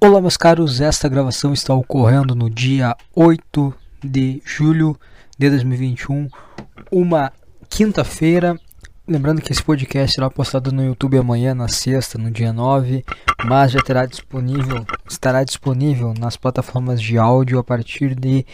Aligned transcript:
Olá, 0.00 0.20
meus 0.20 0.36
caros, 0.36 0.80
esta 0.80 1.08
gravação 1.08 1.52
está 1.52 1.72
ocorrendo 1.72 2.34
no 2.34 2.50
dia 2.50 2.94
8 3.14 3.74
de 4.04 4.42
julho 4.44 4.98
de 5.38 5.48
2021, 5.48 6.28
uma 6.92 7.32
quinta-feira. 7.70 8.58
Lembrando 9.08 9.40
que 9.40 9.50
esse 9.50 9.62
podcast 9.62 10.14
será 10.14 10.28
postado 10.28 10.70
no 10.72 10.84
YouTube 10.84 11.16
amanhã, 11.16 11.54
na 11.54 11.68
sexta, 11.68 12.18
no 12.18 12.30
dia 12.30 12.52
9, 12.52 13.04
mas 13.46 13.72
já 13.72 13.80
terá 13.80 14.04
disponível, 14.04 14.84
estará 15.08 15.42
disponível 15.42 16.12
nas 16.18 16.36
plataformas 16.36 17.00
de 17.00 17.16
áudio 17.16 17.58
a 17.58 17.64
partir 17.64 18.14
de 18.14 18.44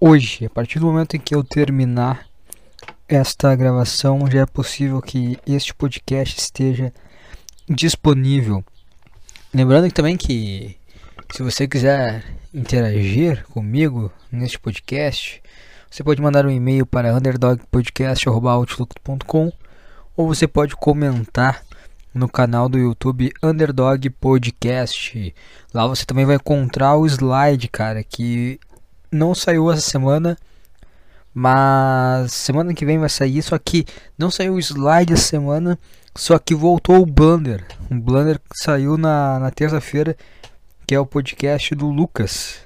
hoje. 0.00 0.46
A 0.46 0.50
partir 0.50 0.78
do 0.78 0.86
momento 0.86 1.16
em 1.16 1.20
que 1.20 1.34
eu 1.34 1.42
terminar 1.42 2.26
esta 3.08 3.54
gravação, 3.56 4.30
já 4.30 4.42
é 4.42 4.46
possível 4.46 5.00
que 5.02 5.38
este 5.46 5.74
podcast 5.74 6.38
esteja 6.38 6.92
disponível. 7.68 8.64
Lembrando 9.58 9.90
também 9.90 10.16
que 10.16 10.78
se 11.32 11.42
você 11.42 11.66
quiser 11.66 12.22
interagir 12.54 13.44
comigo 13.48 14.12
neste 14.30 14.56
podcast, 14.56 15.42
você 15.90 16.04
pode 16.04 16.22
mandar 16.22 16.46
um 16.46 16.50
e-mail 16.50 16.86
para 16.86 17.12
underdogpodcast.outlook.com 17.12 19.52
ou 20.16 20.28
você 20.28 20.46
pode 20.46 20.76
comentar 20.76 21.64
no 22.14 22.28
canal 22.28 22.68
do 22.68 22.78
YouTube 22.78 23.32
Underdog 23.42 24.08
Podcast. 24.10 25.34
Lá 25.74 25.88
você 25.88 26.06
também 26.06 26.24
vai 26.24 26.36
encontrar 26.36 26.94
o 26.94 27.04
slide, 27.04 27.66
cara, 27.66 28.04
que 28.04 28.60
não 29.10 29.34
saiu 29.34 29.72
essa 29.72 29.80
semana, 29.80 30.38
mas 31.34 32.32
semana 32.32 32.74
que 32.74 32.84
vem 32.84 32.98
vai 32.98 33.08
sair. 33.08 33.42
Só 33.42 33.58
que 33.58 33.84
não 34.16 34.30
saiu 34.30 34.54
o 34.54 34.58
slide 34.58 35.12
essa 35.12 35.22
semana, 35.22 35.78
só 36.14 36.38
que 36.38 36.54
voltou 36.54 37.00
o 37.00 37.06
Blender. 37.06 37.64
Um 37.90 38.00
Blender 38.00 38.38
que 38.38 38.56
saiu 38.56 38.96
na, 38.96 39.38
na 39.38 39.50
terça-feira, 39.50 40.16
que 40.86 40.94
é 40.94 41.00
o 41.00 41.06
podcast 41.06 41.74
do 41.74 41.88
Lucas. 41.88 42.60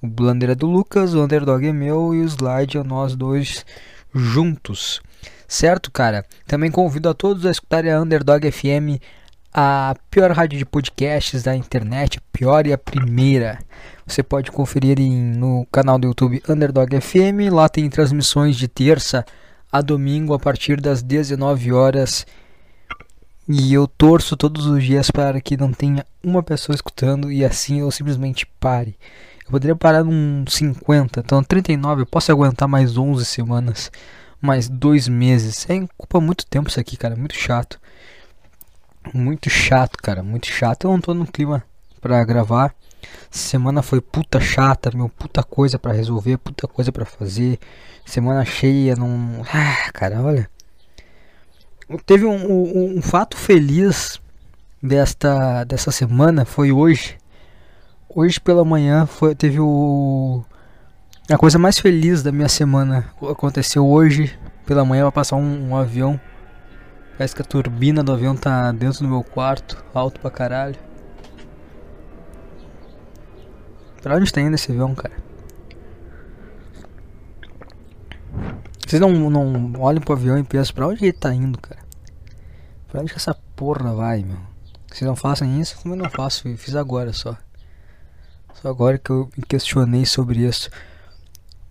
O 0.00 0.06
Blender 0.06 0.50
é 0.50 0.54
do 0.54 0.66
Lucas, 0.66 1.14
o 1.14 1.22
Underdog 1.22 1.66
é 1.66 1.72
meu 1.72 2.14
e 2.14 2.20
o 2.20 2.24
slide 2.28 2.78
é 2.78 2.82
nós 2.82 3.14
dois 3.14 3.64
juntos. 4.14 5.00
Certo, 5.46 5.90
cara? 5.90 6.24
Também 6.46 6.70
convido 6.70 7.08
a 7.08 7.14
todos 7.14 7.44
a 7.46 7.50
escutarem 7.50 7.92
a 7.92 8.00
Underdog 8.00 8.50
FM, 8.50 9.00
a 9.52 9.94
pior 10.10 10.30
rádio 10.32 10.58
de 10.58 10.64
podcasts 10.64 11.42
da 11.42 11.54
internet, 11.54 12.18
a 12.18 12.22
pior 12.32 12.66
e 12.66 12.72
a 12.72 12.78
primeira. 12.78 13.58
Você 14.06 14.22
pode 14.22 14.50
conferir 14.50 14.98
em, 15.00 15.12
no 15.12 15.66
canal 15.70 15.98
do 15.98 16.08
YouTube 16.08 16.42
Underdog 16.48 17.00
FM. 17.00 17.52
Lá 17.52 17.68
tem 17.68 17.88
transmissões 17.88 18.56
de 18.56 18.68
terça 18.68 19.24
a 19.70 19.80
domingo 19.80 20.34
a 20.34 20.38
partir 20.38 20.80
das 20.80 21.02
19 21.02 21.72
horas 21.72 22.26
e 23.48 23.74
eu 23.74 23.88
torço 23.88 24.36
todos 24.36 24.66
os 24.66 24.84
dias 24.84 25.10
para 25.10 25.40
que 25.40 25.56
não 25.56 25.72
tenha 25.72 26.06
uma 26.22 26.42
pessoa 26.42 26.74
escutando 26.74 27.30
e 27.30 27.44
assim 27.44 27.80
eu 27.80 27.90
simplesmente 27.90 28.46
pare. 28.60 28.96
Eu 29.44 29.50
poderia 29.50 29.74
parar 29.74 30.04
num 30.04 30.44
50, 30.46 31.20
então 31.20 31.42
39 31.42 32.02
eu 32.02 32.06
posso 32.06 32.30
aguentar 32.30 32.68
mais 32.68 32.96
11 32.96 33.24
semanas, 33.24 33.90
mais 34.40 34.68
dois 34.68 35.08
meses. 35.08 35.68
É 35.68 35.86
culpa 35.98 36.20
muito 36.20 36.46
tempo 36.46 36.68
isso 36.68 36.78
aqui, 36.78 36.96
cara, 36.96 37.16
muito 37.16 37.34
chato. 37.34 37.80
Muito 39.12 39.50
chato, 39.50 39.96
cara, 40.00 40.22
muito 40.22 40.46
chato. 40.46 40.84
Eu 40.86 40.92
não 40.92 41.00
tô 41.00 41.12
no 41.12 41.26
clima 41.26 41.64
para 42.00 42.24
gravar. 42.24 42.72
Semana 43.30 43.82
foi 43.82 44.00
puta 44.00 44.40
chata, 44.40 44.90
meu, 44.94 45.08
puta 45.08 45.42
coisa 45.42 45.78
para 45.78 45.92
resolver, 45.92 46.36
puta 46.38 46.66
coisa 46.66 46.92
para 46.92 47.04
fazer. 47.04 47.58
Semana 48.04 48.44
cheia, 48.44 48.94
não. 48.96 49.42
Ah, 49.52 49.90
cara, 49.92 50.20
olha. 50.20 50.50
Teve 52.06 52.24
um, 52.24 52.34
um, 52.34 52.96
um, 52.98 53.02
fato 53.02 53.36
feliz 53.36 54.20
desta, 54.82 55.64
dessa 55.64 55.90
semana, 55.90 56.44
foi 56.44 56.72
hoje. 56.72 57.16
Hoje 58.08 58.40
pela 58.40 58.64
manhã 58.64 59.06
foi, 59.06 59.34
teve 59.34 59.60
o. 59.60 60.44
A 61.30 61.38
coisa 61.38 61.58
mais 61.58 61.78
feliz 61.78 62.22
da 62.22 62.32
minha 62.32 62.48
semana 62.48 63.10
aconteceu 63.30 63.86
hoje 63.86 64.38
pela 64.66 64.84
manhã. 64.84 65.04
Vai 65.04 65.12
passar 65.12 65.36
um, 65.36 65.70
um 65.70 65.76
avião. 65.76 66.20
Parece 67.16 67.34
que 67.34 67.42
a 67.42 67.44
turbina 67.44 68.02
do 68.02 68.12
avião 68.12 68.34
tá 68.36 68.72
dentro 68.72 69.00
do 69.00 69.08
meu 69.08 69.22
quarto, 69.22 69.82
alto 69.94 70.20
pra 70.20 70.30
caralho. 70.30 70.91
Pra 74.02 74.16
onde 74.16 74.32
tá 74.32 74.40
indo 74.40 74.54
esse 74.54 74.70
avião, 74.70 74.94
cara? 74.94 75.14
Vocês 78.84 79.00
não, 79.00 79.30
não 79.30 79.80
olham 79.80 80.02
pro 80.02 80.14
avião 80.14 80.36
e 80.36 80.44
pensam 80.44 80.74
pra 80.74 80.88
onde 80.88 81.04
ele 81.04 81.12
tá 81.12 81.32
indo, 81.32 81.58
cara? 81.58 81.80
Pra 82.88 83.00
onde 83.00 83.12
que 83.12 83.18
essa 83.18 83.34
porra 83.56 83.94
vai, 83.94 84.22
meu? 84.22 84.38
Vocês 84.86 85.08
não 85.08 85.16
façam 85.16 85.48
isso, 85.58 85.78
como 85.80 85.94
eu 85.94 85.98
não 85.98 86.10
faço, 86.10 86.46
eu 86.46 86.58
fiz 86.58 86.76
agora 86.76 87.12
só. 87.12 87.36
Só 88.54 88.68
agora 88.68 88.98
que 88.98 89.08
eu 89.08 89.30
me 89.36 89.44
questionei 89.44 90.04
sobre 90.04 90.40
isso. 90.40 90.68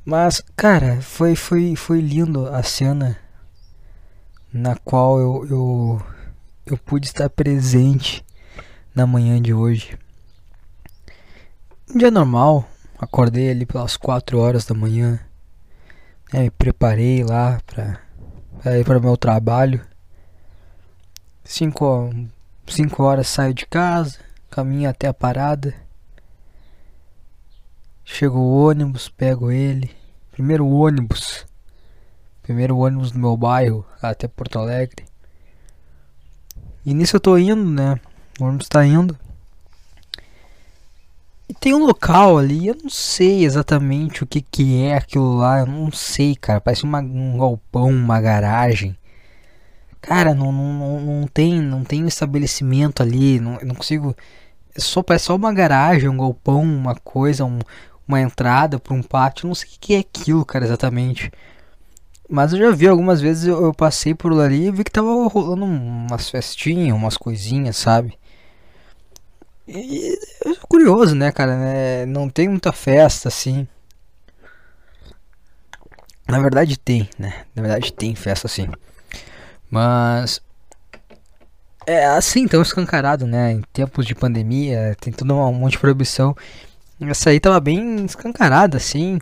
Mas, 0.04 0.42
cara, 0.56 1.00
foi, 1.02 1.36
foi, 1.36 1.76
foi 1.76 2.02
lindo 2.02 2.48
a 2.48 2.64
cena 2.64 3.20
na 4.52 4.76
qual 4.76 5.20
eu, 5.20 5.48
eu, 5.48 6.02
eu 6.66 6.78
pude 6.78 7.06
estar 7.06 7.30
presente 7.30 8.26
na 8.96 9.06
manhã 9.06 9.40
de 9.40 9.54
hoje. 9.54 9.98
Um 11.94 11.98
dia 11.98 12.10
normal, 12.10 12.66
acordei 12.98 13.52
ali 13.52 13.66
pelas 13.66 13.98
4 13.98 14.40
horas 14.40 14.64
da 14.64 14.74
manhã. 14.74 15.20
Né, 16.32 16.44
me 16.44 16.50
preparei 16.50 17.22
lá 17.22 17.60
para 17.66 18.80
ir 18.80 18.86
para 18.86 18.98
o 18.98 19.02
meu 19.02 19.18
trabalho. 19.18 19.86
5 21.44 22.30
cinco 22.66 23.04
horas 23.04 23.28
saio 23.28 23.54
de 23.54 23.66
casa, 23.66 24.20
caminho 24.50 24.90
até 24.90 25.10
a 25.10 25.14
parada. 25.14 25.76
Chego 28.06 28.40
o 28.40 28.70
ônibus, 28.70 29.10
pego 29.10 29.52
ele. 29.52 29.92
Primeiro 30.32 30.66
ônibus. 30.66 31.46
Primeiro 32.42 32.78
ônibus 32.78 33.12
do 33.12 33.20
meu 33.20 33.36
bairro 33.36 33.86
até 34.02 34.30
Porto 34.30 34.60
Alegre. 34.60 35.06
E 36.86 36.94
nisso 36.94 37.18
eu 37.18 37.20
tô 37.20 37.38
indo, 37.38 37.70
né? 37.70 38.00
O 38.40 38.46
ônibus 38.46 38.70
tá 38.70 38.86
indo. 38.86 39.20
Tem 41.60 41.74
um 41.74 41.86
local 41.86 42.38
ali, 42.38 42.68
eu 42.68 42.76
não 42.82 42.90
sei 42.90 43.44
exatamente 43.46 44.24
o 44.24 44.28
que 44.28 44.42
que 44.42 44.84
é 44.84 44.96
aquilo 44.96 45.36
lá, 45.38 45.60
eu 45.60 45.66
não 45.66 45.92
sei, 45.92 46.36
cara. 46.36 46.62
Parece 46.62 46.84
uma, 46.84 47.00
um 47.00 47.38
galpão, 47.38 47.90
uma 47.90 48.22
garagem. 48.22 48.98
Cara, 50.02 50.34
não, 50.34 50.52
não, 50.52 51.00
não, 51.02 51.28
tem 51.28 51.62
não 51.62 51.84
tem 51.84 52.04
um 52.04 52.08
estabelecimento 52.08 53.04
ali, 53.04 53.40
não, 53.40 53.60
não 53.64 53.76
consigo. 53.76 54.16
É 54.76 54.80
só, 54.80 55.04
parece 55.04 55.26
só 55.26 55.36
uma 55.36 55.54
garagem, 55.54 56.10
um 56.10 56.18
galpão, 56.18 56.64
uma 56.64 56.96
coisa, 56.96 57.46
um, 57.46 57.60
uma 58.08 58.22
entrada 58.22 58.80
para 58.80 58.94
um 58.94 59.04
pátio. 59.04 59.48
Não 59.48 59.56
sei 59.56 59.70
o 59.70 59.72
que 59.80 59.96
é 59.96 60.00
aquilo, 60.00 60.46
cara, 60.46 60.66
exatamente. 60.66 61.32
Mas 62.30 62.54
eu 62.54 62.60
já 62.60 62.72
vi 62.72 62.88
algumas 62.88 63.22
vezes, 63.22 63.46
eu, 63.48 63.64
eu 63.66 63.74
passei 63.74 64.16
por 64.16 64.32
ali 64.40 64.68
e 64.68 64.72
vi 64.72 64.84
que 64.84 64.92
tava 64.92 65.10
rolando 65.28 65.66
umas 65.66 66.30
festinhas, 66.30 66.96
umas 66.96 67.18
coisinhas, 67.18 67.78
sabe? 67.78 68.18
E 69.68 70.18
sou 70.44 70.68
curioso, 70.68 71.16
né, 71.16 71.32
cara? 71.32 71.56
Né? 71.58 72.06
Não 72.06 72.30
tem 72.30 72.50
muita 72.50 72.72
festa 72.72 73.28
assim. 73.28 73.68
Na 76.28 76.40
verdade 76.40 76.78
tem, 76.78 77.10
né? 77.18 77.46
Na 77.56 77.62
verdade 77.62 77.92
tem 77.94 78.16
festa 78.16 78.48
assim. 78.48 78.68
Mas 79.70 80.42
é 81.86 82.06
assim, 82.06 82.48
tão 82.48 82.62
escancarado, 82.62 83.26
né? 83.26 83.52
Em 83.54 83.62
tempos 83.74 84.06
de 84.06 84.16
pandemia, 84.16 84.96
tem 85.00 85.12
todo 85.12 85.34
um 85.34 85.54
monte 85.54 85.74
de 85.74 85.80
proibição. 85.80 86.36
Essa 87.02 87.32
aí 87.32 87.40
tava 87.40 87.60
bem 87.60 88.06
escancarada, 88.06 88.78
assim. 88.78 89.20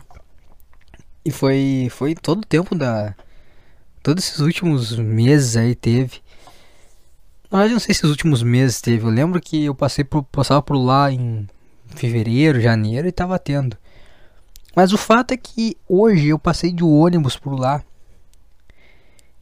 E 1.24 1.30
foi, 1.30 1.88
foi 1.90 2.14
todo 2.14 2.40
o 2.42 2.46
tempo 2.46 2.74
da. 2.74 3.14
Todos 4.02 4.24
esses 4.24 4.40
últimos 4.40 4.96
meses 4.96 5.56
aí 5.56 5.74
teve. 5.74 6.20
Mas 7.50 7.70
não 7.72 7.80
sei 7.80 7.94
se 7.94 8.04
os 8.04 8.10
últimos 8.10 8.42
meses 8.42 8.80
teve. 8.80 9.04
Eu 9.04 9.10
lembro 9.10 9.40
que 9.40 9.64
eu 9.64 9.74
passei 9.74 10.04
por, 10.04 10.22
passava 10.22 10.62
por 10.62 10.76
lá 10.76 11.10
em 11.10 11.48
fevereiro, 11.88 12.60
janeiro 12.60 13.08
e 13.08 13.12
tava 13.12 13.38
tendo. 13.38 13.76
Mas 14.74 14.92
o 14.92 14.98
fato 14.98 15.32
é 15.32 15.36
que 15.36 15.76
hoje 15.88 16.28
eu 16.28 16.38
passei 16.38 16.72
de 16.72 16.84
ônibus 16.84 17.36
por 17.36 17.58
lá 17.58 17.82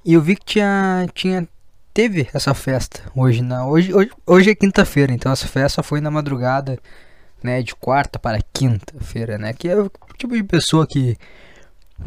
e 0.05 0.15
eu 0.15 0.23
vi 0.23 0.37
que 0.37 0.45
tinha, 0.45 1.07
tinha 1.13 1.47
teve 1.93 2.29
essa 2.33 2.55
festa 2.55 3.03
hoje 3.15 3.43
não 3.43 3.69
hoje 3.69 3.93
hoje, 3.93 4.11
hoje 4.27 4.51
é 4.51 4.55
quinta-feira 4.55 5.13
então 5.13 5.31
essa 5.33 5.47
festa 5.47 5.83
foi 5.83 6.01
na 6.01 6.11
madrugada 6.11 6.79
né 7.43 7.63
de 7.63 7.75
quarta 7.75 8.19
para 8.19 8.39
quinta-feira 8.53 9.37
né 9.37 9.53
que 9.53 9.69
é 9.69 9.79
o 9.79 9.91
tipo 10.17 10.35
de 10.35 10.43
pessoa 10.43 10.87
que 10.87 11.17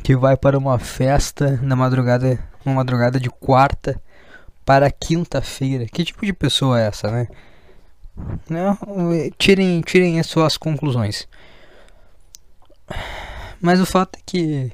que 0.03 0.15
vai 0.15 0.37
para 0.37 0.57
uma 0.57 0.79
festa 0.79 1.59
na 1.61 1.75
madrugada 1.75 2.39
uma 2.65 2.75
madrugada 2.75 3.19
de 3.19 3.29
quarta 3.29 4.01
para 4.71 4.89
quinta-feira 4.89 5.85
que 5.85 6.05
tipo 6.05 6.25
de 6.25 6.31
pessoa 6.31 6.79
é 6.79 6.87
essa 6.87 7.11
né 7.11 7.27
não 8.49 8.77
tirem 9.37 9.81
tirem 9.81 10.17
as 10.17 10.27
suas 10.27 10.55
conclusões 10.55 11.27
mas 13.59 13.81
o 13.81 13.85
fato 13.85 14.17
é 14.17 14.21
que 14.25 14.71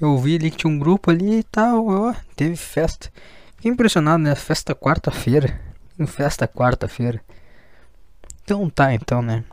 eu 0.00 0.16
vi 0.16 0.36
ali 0.36 0.50
que 0.50 0.56
tinha 0.56 0.72
um 0.72 0.78
grupo 0.78 1.10
ali 1.10 1.40
e 1.40 1.42
tal, 1.42 1.86
ó, 1.86 2.14
teve 2.34 2.56
festa. 2.56 3.12
Fiquei 3.56 3.70
impressionado, 3.70 4.22
né? 4.22 4.34
Festa 4.34 4.74
quarta-feira. 4.74 5.60
Festa 6.06 6.48
quarta-feira. 6.48 7.20
Então 8.42 8.70
tá, 8.70 8.94
então, 8.94 9.20
né? 9.20 9.44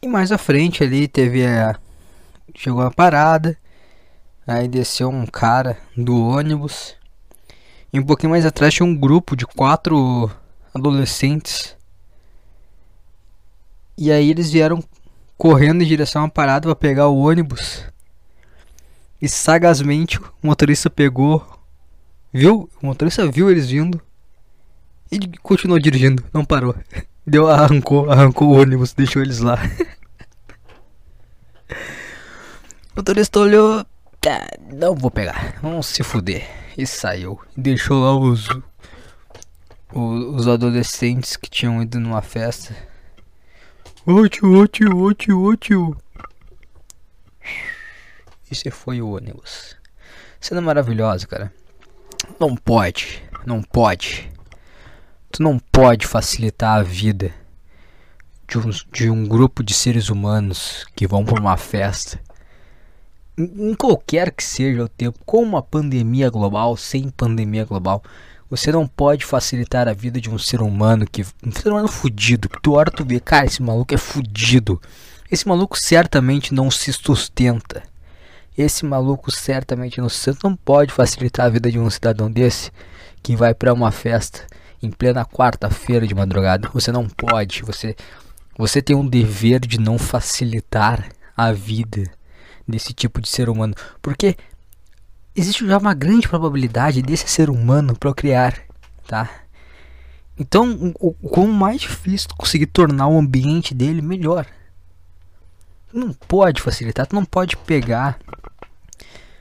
E 0.00 0.08
mais 0.08 0.32
à 0.32 0.38
frente 0.38 0.82
ali 0.82 1.06
teve 1.06 1.44
a. 1.46 1.78
Chegou 2.54 2.80
a 2.80 2.90
parada. 2.90 3.58
Aí 4.46 4.66
desceu 4.66 5.10
um 5.10 5.26
cara 5.26 5.76
do 5.94 6.16
ônibus. 6.16 6.97
E 7.92 7.98
um 7.98 8.04
pouquinho 8.04 8.30
mais 8.30 8.44
atrás 8.44 8.74
tinha 8.74 8.86
um 8.86 8.94
grupo 8.94 9.34
de 9.34 9.46
quatro 9.46 10.30
adolescentes. 10.74 11.74
E 13.96 14.12
aí 14.12 14.30
eles 14.30 14.50
vieram 14.50 14.82
correndo 15.36 15.82
em 15.82 15.86
direção 15.86 16.24
à 16.24 16.28
parada 16.28 16.68
para 16.68 16.76
pegar 16.76 17.08
o 17.08 17.18
ônibus. 17.18 17.84
E 19.20 19.28
sagazmente 19.28 20.20
o 20.20 20.32
motorista 20.42 20.90
pegou, 20.90 21.44
viu? 22.32 22.68
O 22.82 22.86
motorista 22.86 23.26
viu 23.26 23.50
eles 23.50 23.70
vindo 23.70 24.00
e 25.10 25.18
continuou 25.38 25.80
dirigindo, 25.80 26.22
não 26.32 26.44
parou. 26.44 26.74
Deu, 27.26 27.48
arrancou, 27.48 28.10
arrancou 28.10 28.48
o 28.48 28.60
ônibus, 28.60 28.92
deixou 28.94 29.20
eles 29.20 29.40
lá. 29.40 29.58
o 32.92 32.96
motorista 32.96 33.40
olhou, 33.40 33.84
tá, 34.20 34.46
não 34.72 34.94
vou 34.94 35.10
pegar, 35.10 35.58
vamos 35.62 35.86
se 35.86 36.02
fuder. 36.02 36.67
E 36.78 36.86
saiu, 36.86 37.40
deixou 37.56 38.00
lá 38.00 38.16
os, 38.16 38.48
os, 39.92 40.46
adolescentes 40.46 41.36
que 41.36 41.50
tinham 41.50 41.82
ido 41.82 41.98
numa 41.98 42.22
festa. 42.22 42.72
Ô 44.06 44.28
tio, 44.28 44.56
ô 44.56 44.64
tio, 44.68 44.96
ô 44.96 45.12
tio, 45.12 45.42
ô 45.42 45.56
tio. 45.56 45.96
Esse 48.48 48.70
foi 48.70 49.02
o 49.02 49.10
ônibus. 49.10 49.76
Cena 50.40 50.60
maravilhosa, 50.60 51.26
cara. 51.26 51.52
Não 52.38 52.54
pode, 52.54 53.24
não 53.44 53.60
pode. 53.60 54.30
Tu 55.32 55.42
não 55.42 55.58
pode 55.58 56.06
facilitar 56.06 56.78
a 56.78 56.84
vida 56.84 57.34
de 58.46 58.56
um, 58.56 58.70
de 58.92 59.10
um 59.10 59.26
grupo 59.26 59.64
de 59.64 59.74
seres 59.74 60.10
humanos 60.10 60.86
que 60.94 61.08
vão 61.08 61.24
para 61.24 61.40
uma 61.40 61.56
festa. 61.56 62.20
Em, 63.38 63.72
qualquer 63.74 64.32
que 64.32 64.42
seja 64.42 64.82
o 64.82 64.88
tempo, 64.88 65.20
com 65.24 65.42
uma 65.42 65.62
pandemia 65.62 66.28
global, 66.28 66.76
sem 66.76 67.08
pandemia 67.08 67.64
global, 67.64 68.02
você 68.50 68.72
não 68.72 68.84
pode 68.84 69.24
facilitar 69.24 69.86
a 69.86 69.92
vida 69.92 70.20
de 70.20 70.28
um 70.28 70.38
ser 70.38 70.60
humano 70.60 71.06
que. 71.06 71.24
Um 71.46 71.52
ser 71.52 71.68
humano 71.68 71.86
fudido. 71.86 72.48
Que 72.48 72.60
tu 72.60 72.72
olha 72.72 72.90
tu 72.90 73.04
vê, 73.04 73.20
cara, 73.20 73.46
esse 73.46 73.62
maluco 73.62 73.94
é 73.94 73.98
fudido. 73.98 74.80
Esse 75.30 75.46
maluco 75.46 75.78
certamente 75.78 76.52
não 76.52 76.68
se 76.70 76.92
sustenta. 76.92 77.82
Esse 78.56 78.84
maluco 78.84 79.30
certamente 79.30 80.00
não 80.00 80.08
se 80.08 80.36
Não 80.42 80.56
pode 80.56 80.92
facilitar 80.92 81.46
a 81.46 81.50
vida 81.50 81.70
de 81.70 81.78
um 81.78 81.88
cidadão 81.88 82.28
desse 82.28 82.72
que 83.22 83.36
vai 83.36 83.54
para 83.54 83.72
uma 83.72 83.92
festa 83.92 84.46
em 84.82 84.90
plena 84.90 85.24
quarta-feira 85.24 86.06
de 86.06 86.14
madrugada. 86.14 86.68
Você 86.72 86.90
não 86.90 87.06
pode. 87.06 87.62
Você, 87.62 87.94
você 88.56 88.82
tem 88.82 88.96
um 88.96 89.06
dever 89.06 89.60
de 89.60 89.78
não 89.78 89.96
facilitar 89.96 91.08
a 91.36 91.52
vida 91.52 92.17
desse 92.68 92.92
tipo 92.92 93.20
de 93.20 93.28
ser 93.28 93.48
humano. 93.48 93.74
Porque 94.02 94.36
existe 95.34 95.66
já 95.66 95.78
uma 95.78 95.94
grande 95.94 96.28
probabilidade 96.28 97.02
desse 97.02 97.28
ser 97.28 97.48
humano 97.48 97.96
procriar, 97.96 98.60
tá? 99.06 99.30
Então, 100.38 100.92
o, 101.00 101.14
o 101.20 101.46
mais 101.48 101.80
difícil 101.80 102.28
conseguir 102.36 102.66
tornar 102.66 103.08
o 103.08 103.18
ambiente 103.18 103.74
dele 103.74 104.02
melhor. 104.02 104.46
não 105.92 106.12
pode 106.12 106.62
facilitar, 106.62 107.06
tu 107.06 107.14
não 107.14 107.24
pode 107.24 107.56
pegar, 107.56 108.18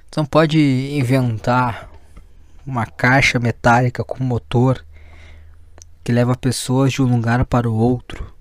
tu 0.09 0.17
não 0.17 0.25
pode 0.25 0.59
inventar 0.97 1.89
uma 2.65 2.85
caixa 2.85 3.39
metálica 3.39 4.03
com 4.03 4.23
motor 4.23 4.83
que 6.03 6.11
leva 6.11 6.35
pessoas 6.35 6.93
de 6.93 7.01
um 7.01 7.05
lugar 7.05 7.45
para 7.45 7.69
o 7.69 7.75
outro 7.75 8.37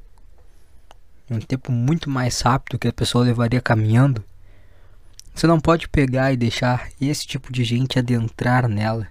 em 1.28 1.36
um 1.36 1.40
tempo 1.40 1.72
muito 1.72 2.08
mais 2.08 2.40
rápido 2.40 2.78
que 2.78 2.88
a 2.88 2.92
pessoa 2.92 3.24
levaria 3.24 3.60
caminhando 3.60 4.22
você 5.36 5.46
não 5.46 5.60
pode 5.60 5.86
pegar 5.86 6.32
e 6.32 6.36
deixar 6.36 6.88
esse 6.98 7.26
tipo 7.26 7.52
de 7.52 7.62
gente 7.62 7.98
adentrar 7.98 8.66
nela. 8.66 9.06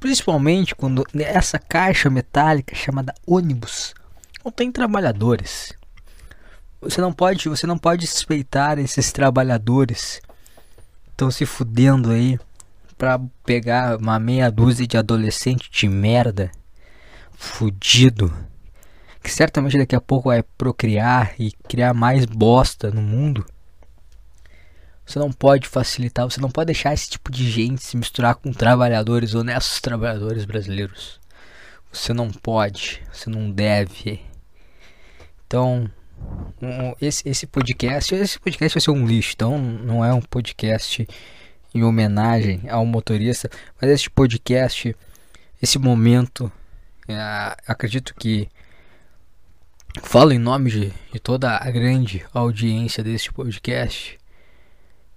Principalmente 0.00 0.74
quando 0.74 1.06
essa 1.14 1.58
caixa 1.58 2.08
metálica 2.08 2.74
chamada 2.74 3.14
ônibus 3.26 3.92
tem 4.56 4.72
trabalhadores. 4.72 5.74
Você 6.80 7.02
não 7.02 7.12
pode, 7.12 7.48
você 7.50 7.66
não 7.66 7.76
pode 7.76 8.06
suspeitar 8.06 8.78
esses 8.78 9.12
trabalhadores 9.12 10.22
estão 11.10 11.30
se 11.30 11.44
fudendo 11.44 12.10
aí 12.10 12.38
para 12.96 13.20
pegar 13.44 13.98
uma 13.98 14.18
meia 14.18 14.50
dúzia 14.50 14.86
de 14.86 14.96
adolescente 14.96 15.70
de 15.70 15.86
merda 15.86 16.50
fudido 17.32 18.34
que 19.22 19.30
certamente 19.30 19.78
daqui 19.78 19.94
a 19.94 20.00
pouco 20.00 20.28
vai 20.28 20.42
procriar 20.42 21.34
e 21.38 21.52
criar 21.68 21.94
mais 21.94 22.24
bosta 22.26 22.90
no 22.90 23.00
mundo 23.00 23.46
você 25.06 25.18
não 25.18 25.30
pode 25.30 25.68
facilitar, 25.68 26.24
você 26.24 26.40
não 26.40 26.50
pode 26.50 26.66
deixar 26.66 26.94
esse 26.94 27.10
tipo 27.10 27.30
de 27.30 27.50
gente 27.50 27.82
se 27.82 27.96
misturar 27.96 28.36
com 28.36 28.52
trabalhadores, 28.52 29.34
honestos 29.34 29.80
trabalhadores 29.80 30.44
brasileiros. 30.44 31.20
Você 31.92 32.12
não 32.12 32.30
pode, 32.30 33.02
você 33.12 33.28
não 33.28 33.50
deve. 33.50 34.20
Então, 35.46 35.88
esse, 37.00 37.28
esse 37.28 37.46
podcast, 37.46 38.14
esse 38.14 38.40
podcast 38.40 38.74
vai 38.74 38.80
ser 38.80 38.90
um 38.90 39.06
lixo, 39.06 39.32
então 39.34 39.58
não 39.58 40.04
é 40.04 40.12
um 40.12 40.22
podcast 40.22 41.06
em 41.74 41.82
homenagem 41.84 42.62
ao 42.70 42.86
motorista, 42.86 43.50
mas 43.80 43.90
este 43.90 44.08
podcast, 44.08 44.96
esse 45.62 45.78
momento, 45.78 46.50
é, 47.06 47.56
acredito 47.66 48.14
que 48.14 48.48
falo 50.02 50.32
em 50.32 50.38
nome 50.38 50.70
de, 50.70 50.92
de 51.12 51.20
toda 51.20 51.56
a 51.56 51.70
grande 51.70 52.24
audiência 52.32 53.04
deste 53.04 53.32
podcast 53.32 54.18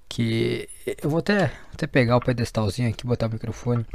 que 0.10 0.70
eu 1.02 1.10
vou 1.10 1.20
até, 1.20 1.52
até 1.74 1.88
pegar 1.88 2.18
o 2.18 2.22
pedestalzinho 2.22 2.90
aqui, 2.90 3.06
botar 3.06 3.28
o 3.28 3.32
microfone. 3.32 3.86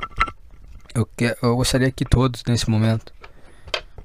Eu, 0.94 1.06
que, 1.06 1.36
eu 1.42 1.56
gostaria 1.56 1.90
que 1.90 2.04
todos 2.04 2.44
nesse 2.44 2.68
momento 2.68 3.12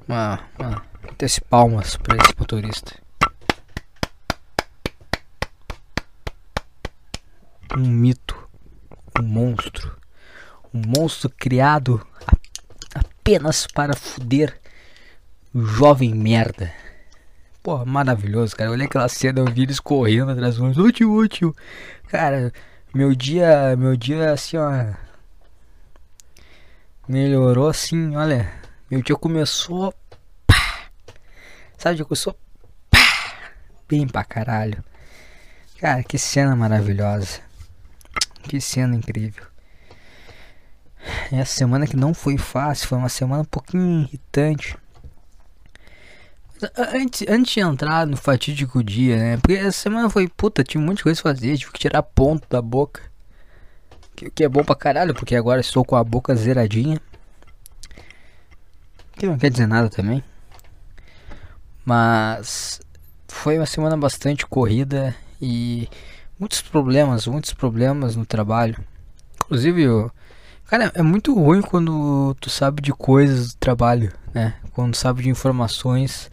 uma, 0.07 0.39
uma 0.57 0.86
desse 1.18 1.42
palmas 1.42 1.98
para 1.98 2.18
esse 2.18 2.33
motorista. 2.38 2.94
Um 7.75 7.86
mito, 7.88 8.50
um 9.19 9.24
monstro, 9.24 9.95
um 10.74 10.81
monstro 10.88 11.30
criado 11.30 12.06
apenas 12.95 13.68
para 13.68 13.95
fuder 13.95 14.59
o 15.54 15.62
jovem 15.62 16.15
merda. 16.15 16.74
Pô, 17.68 17.83
maravilhoso, 17.86 18.56
cara. 18.56 18.71
Olha 18.71 18.86
aquela 18.86 19.09
cena, 19.09 19.42
eu 19.42 19.45
vi 19.45 19.64
eles 19.64 19.78
correndo 19.78 20.31
atrás 20.31 20.56
do 20.56 20.64
ônibus. 20.64 20.86
Ô 20.86 20.90
tio, 20.90 21.12
ô 21.12 21.28
tio. 21.28 21.54
Cara, 22.07 22.54
meu 22.94 23.14
dia, 23.14 23.76
meu 23.76 23.97
dia 23.97 24.31
assim, 24.31 24.56
ó. 24.56 24.94
Melhorou 27.09 27.68
assim, 27.68 28.16
olha. 28.16 28.50
Meu 28.90 29.02
dia 29.02 29.18
começou. 29.18 29.94
Pá, 30.47 30.90
sabe, 31.78 31.97
dia 31.97 32.06
começou. 32.06 32.40
Pá, 32.90 33.00
bem 33.86 34.07
pra 34.07 34.24
caralho. 34.24 34.81
Cara, 35.78 36.04
que 36.04 36.18
cena 36.18 36.56
maravilhosa. 36.56 37.42
Que 38.44 38.62
cena 38.62 38.95
incrível. 38.95 39.45
Essa 41.30 41.57
semana 41.57 41.86
que 41.86 41.97
não 41.97 42.14
foi 42.14 42.38
fácil, 42.38 42.88
foi 42.88 42.97
uma 42.97 43.09
semana 43.09 43.42
um 43.42 43.45
pouquinho 43.45 44.04
irritante. 44.04 44.78
Antes, 46.94 47.26
antes 47.30 47.54
de 47.54 47.59
entrar 47.59 48.07
no 48.07 48.18
fatídico 48.18 48.83
dia, 48.83 49.18
né? 49.18 49.37
Porque 49.37 49.54
essa 49.54 49.71
semana 49.71 50.09
foi, 50.09 50.28
puta, 50.28 50.64
tinha 50.64 50.81
um 50.81 50.85
monte 50.85 50.97
de 50.97 51.04
coisa 51.04 51.21
pra 51.21 51.33
fazer, 51.33 51.57
tive 51.57 51.71
que 51.71 51.80
tirar 51.80 52.02
ponto 52.02 52.47
da 52.49 52.61
boca. 52.61 53.02
Que, 54.16 54.31
que 54.31 54.44
é 54.44 54.49
bom 54.49 54.64
pra 54.64 54.76
caralho, 54.76 55.14
porque 55.14 55.35
agora 55.35 55.61
estou 55.61 55.85
com 55.85 55.95
a 55.95 56.04
boca 56.04 56.35
zeradinha. 56.35 56.99
Que 59.14 59.28
não 59.28 59.37
quer 59.37 59.52
dizer 59.52 59.68
nada 59.68 59.90
também. 59.90 60.23
Mas 61.85 62.81
foi 63.28 63.57
uma 63.57 63.66
semana 63.66 63.95
bastante 63.95 64.45
corrida 64.45 65.16
e 65.40 65.87
muitos 66.40 66.61
problemas, 66.61 67.28
muitos 67.28 67.54
problemas 67.54 68.16
no 68.16 68.26
trabalho. 68.26 68.83
Inclusive, 69.35 69.83
eu, 69.83 70.11
cara, 70.66 70.92
é 70.95 71.04
muito 71.04 71.35
ruim 71.35 71.61
quando 71.61 72.35
tu 72.42 72.49
sabe 72.49 72.81
de 72.81 72.92
coisas 72.92 73.54
do 73.54 73.57
trabalho, 73.57 74.11
né? 74.33 74.56
Quando 74.73 74.95
sabe 74.95 75.23
de 75.23 75.30
informações 75.30 76.31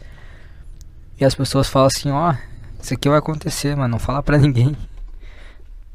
e 1.19 1.23
as 1.25 1.33
pessoas 1.33 1.69
falam 1.69 1.87
assim, 1.87 2.11
ó, 2.11 2.31
oh, 2.31 2.81
isso 2.81 2.93
aqui 2.93 3.07
vai 3.07 3.19
acontecer, 3.19 3.75
mas 3.75 3.89
não 3.89 3.99
fala 3.99 4.21
para 4.21 4.37
ninguém. 4.37 4.75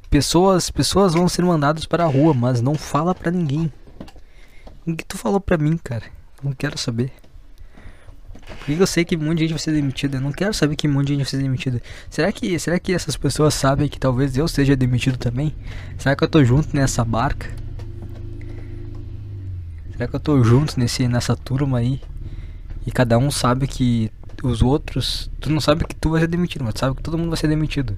Pessoas, 0.08 0.70
pessoas 0.70 1.14
vão 1.14 1.28
ser 1.28 1.42
mandadas 1.42 1.86
para 1.86 2.04
a 2.04 2.08
rua, 2.08 2.34
mas 2.34 2.60
não 2.60 2.74
fala 2.74 3.14
para 3.14 3.30
ninguém. 3.30 3.72
O 4.86 4.96
que 4.96 5.04
tu 5.04 5.16
falou 5.16 5.40
pra 5.40 5.56
mim, 5.58 5.76
cara? 5.76 6.04
Não 6.42 6.52
quero 6.52 6.76
saber. 6.78 7.12
Por 8.58 8.64
que 8.64 8.82
eu 8.82 8.86
sei 8.86 9.04
que 9.04 9.16
um 9.16 9.20
monte 9.20 9.38
de 9.38 9.44
gente 9.44 9.50
vai 9.50 9.58
ser 9.58 9.72
demitida? 9.72 10.16
Eu 10.16 10.20
não 10.20 10.32
quero 10.32 10.52
saber 10.52 10.74
que 10.74 10.88
um 10.88 10.92
monte 10.92 11.08
de 11.08 11.12
gente 11.12 11.22
vai 11.22 11.30
ser 11.30 11.38
demitida. 11.38 11.80
Será 12.08 12.32
que, 12.32 12.58
será 12.58 12.78
que 12.78 12.92
essas 12.92 13.16
pessoas 13.16 13.54
sabem 13.54 13.88
que 13.88 14.00
talvez 14.00 14.36
eu 14.36 14.48
seja 14.48 14.74
demitido 14.74 15.16
também? 15.16 15.54
Será 15.98 16.16
que 16.16 16.24
eu 16.24 16.28
tô 16.28 16.42
junto 16.44 16.74
nessa 16.74 17.04
barca? 17.04 17.48
Será 19.92 20.08
que 20.08 20.16
eu 20.16 20.20
tô 20.20 20.42
junto 20.42 20.80
nesse, 20.80 21.06
nessa 21.06 21.36
turma 21.36 21.78
aí? 21.78 22.00
E 22.86 22.90
cada 22.90 23.18
um 23.18 23.30
sabe 23.30 23.68
que 23.68 24.10
os 24.42 24.62
outros, 24.62 25.30
tu 25.40 25.50
não 25.50 25.60
sabe 25.60 25.84
que 25.84 25.94
tu 25.94 26.10
vai 26.10 26.20
ser 26.20 26.26
demitido, 26.26 26.64
mas 26.64 26.74
tu 26.74 26.80
sabe 26.80 26.96
que 26.96 27.02
todo 27.02 27.18
mundo 27.18 27.30
vai 27.30 27.36
ser 27.36 27.48
demitido. 27.48 27.96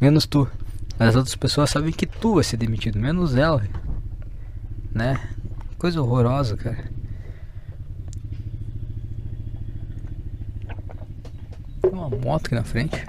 Menos 0.00 0.26
tu. 0.26 0.48
Mas 0.98 1.08
as 1.08 1.16
outras 1.16 1.34
pessoas 1.34 1.70
sabem 1.70 1.92
que 1.92 2.06
tu 2.06 2.34
vai 2.34 2.44
ser 2.44 2.56
demitido, 2.56 2.98
menos 2.98 3.34
ela. 3.34 3.62
Né? 4.92 5.20
Coisa 5.78 6.00
horrorosa, 6.00 6.56
cara. 6.56 6.90
Tem 11.82 11.90
uma 11.92 12.08
moto 12.08 12.46
aqui 12.46 12.54
na 12.54 12.64
frente. 12.64 13.04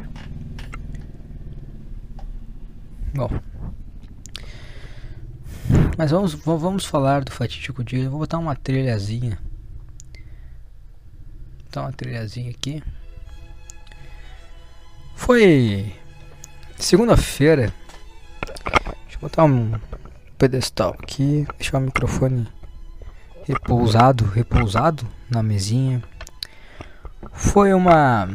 Bom. 3.14 3.30
Mas 5.98 6.12
vamos, 6.12 6.34
vamos 6.34 6.86
falar 6.86 7.24
do 7.24 7.32
fatídico 7.32 7.84
dia. 7.84 8.04
Eu 8.04 8.12
vou 8.12 8.20
botar 8.20 8.38
uma 8.38 8.56
trilhazinha. 8.56 9.40
Botar 11.76 11.88
uma 11.88 11.92
trilhazinha 11.92 12.52
aqui. 12.52 12.82
Foi 15.14 15.94
segunda-feira. 16.78 17.74
Deixa 19.04 19.18
eu 19.18 19.20
botar 19.20 19.44
um 19.44 19.78
pedestal 20.38 20.96
aqui. 20.98 21.46
Deixar 21.58 21.80
o 21.80 21.82
microfone 21.82 22.48
repousado, 23.44 24.24
repousado 24.24 25.06
na 25.30 25.44
mesinha. 25.44 26.02
Foi 27.34 27.74
uma 27.74 28.30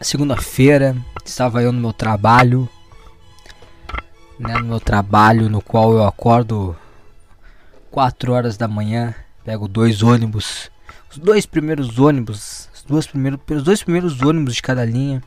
segunda-feira. 0.00 0.96
Estava 1.22 1.62
eu 1.62 1.70
no 1.70 1.78
meu 1.78 1.92
trabalho 1.92 2.66
né, 4.38 4.54
no 4.54 4.64
meu 4.64 4.80
trabalho, 4.80 5.50
no 5.50 5.60
qual 5.60 5.92
eu 5.92 6.02
acordo 6.02 6.74
4 7.90 8.32
horas 8.32 8.56
da 8.56 8.66
manhã, 8.66 9.14
pego 9.44 9.68
dois 9.68 10.02
ônibus, 10.02 10.70
os 11.10 11.18
dois 11.18 11.46
primeiros 11.46 11.98
ônibus, 11.98 12.68
os 12.74 12.82
dois 12.82 13.06
primeiros, 13.06 13.40
os 13.50 13.62
dois 13.62 13.82
primeiros 13.82 14.20
ônibus 14.22 14.54
de 14.54 14.62
cada 14.62 14.84
linha. 14.84 15.22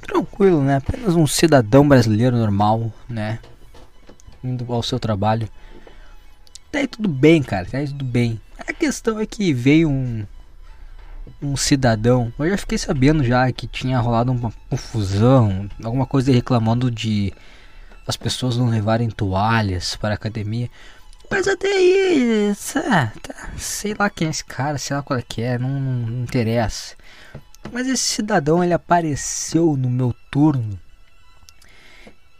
Tranquilo, 0.00 0.62
né? 0.62 0.76
Apenas 0.76 1.16
um 1.16 1.26
cidadão 1.26 1.86
brasileiro 1.86 2.36
normal, 2.36 2.92
né? 3.08 3.38
Indo 4.42 4.72
ao 4.72 4.82
seu 4.82 5.00
trabalho. 5.00 5.48
Tá 6.70 6.78
aí 6.78 6.86
tudo 6.86 7.08
bem, 7.08 7.42
cara, 7.42 7.66
tá 7.66 7.78
aí 7.78 7.88
tudo 7.88 8.04
bem. 8.04 8.40
A 8.58 8.72
questão 8.72 9.18
é 9.18 9.26
que 9.26 9.52
veio 9.52 9.88
um 9.88 10.26
um 11.42 11.56
cidadão. 11.56 12.32
Eu 12.38 12.50
já 12.50 12.56
fiquei 12.56 12.78
sabendo 12.78 13.24
já 13.24 13.50
que 13.52 13.66
tinha 13.66 13.98
rolado 13.98 14.32
uma 14.32 14.52
confusão, 14.70 15.68
alguma 15.82 16.06
coisa 16.06 16.32
reclamando 16.32 16.90
de 16.90 17.32
as 18.06 18.16
pessoas 18.16 18.56
não 18.56 18.68
levarem 18.68 19.10
toalhas 19.10 19.96
para 19.96 20.10
a 20.10 20.14
academia. 20.14 20.70
Mas 21.30 21.48
até 21.48 21.68
aí, 21.68 22.54
tá, 23.22 23.50
sei 23.56 23.94
lá 23.98 24.08
quem 24.08 24.28
é 24.28 24.30
esse 24.30 24.44
cara, 24.44 24.78
sei 24.78 24.96
lá 24.96 25.02
qual 25.02 25.18
é 25.18 25.22
que 25.22 25.42
é, 25.42 25.58
não, 25.58 25.68
não 25.68 26.22
interessa. 26.22 26.94
Mas 27.72 27.86
esse 27.88 28.02
cidadão 28.02 28.62
ele 28.62 28.72
apareceu 28.72 29.76
no 29.76 29.90
meu 29.90 30.14
turno 30.30 30.78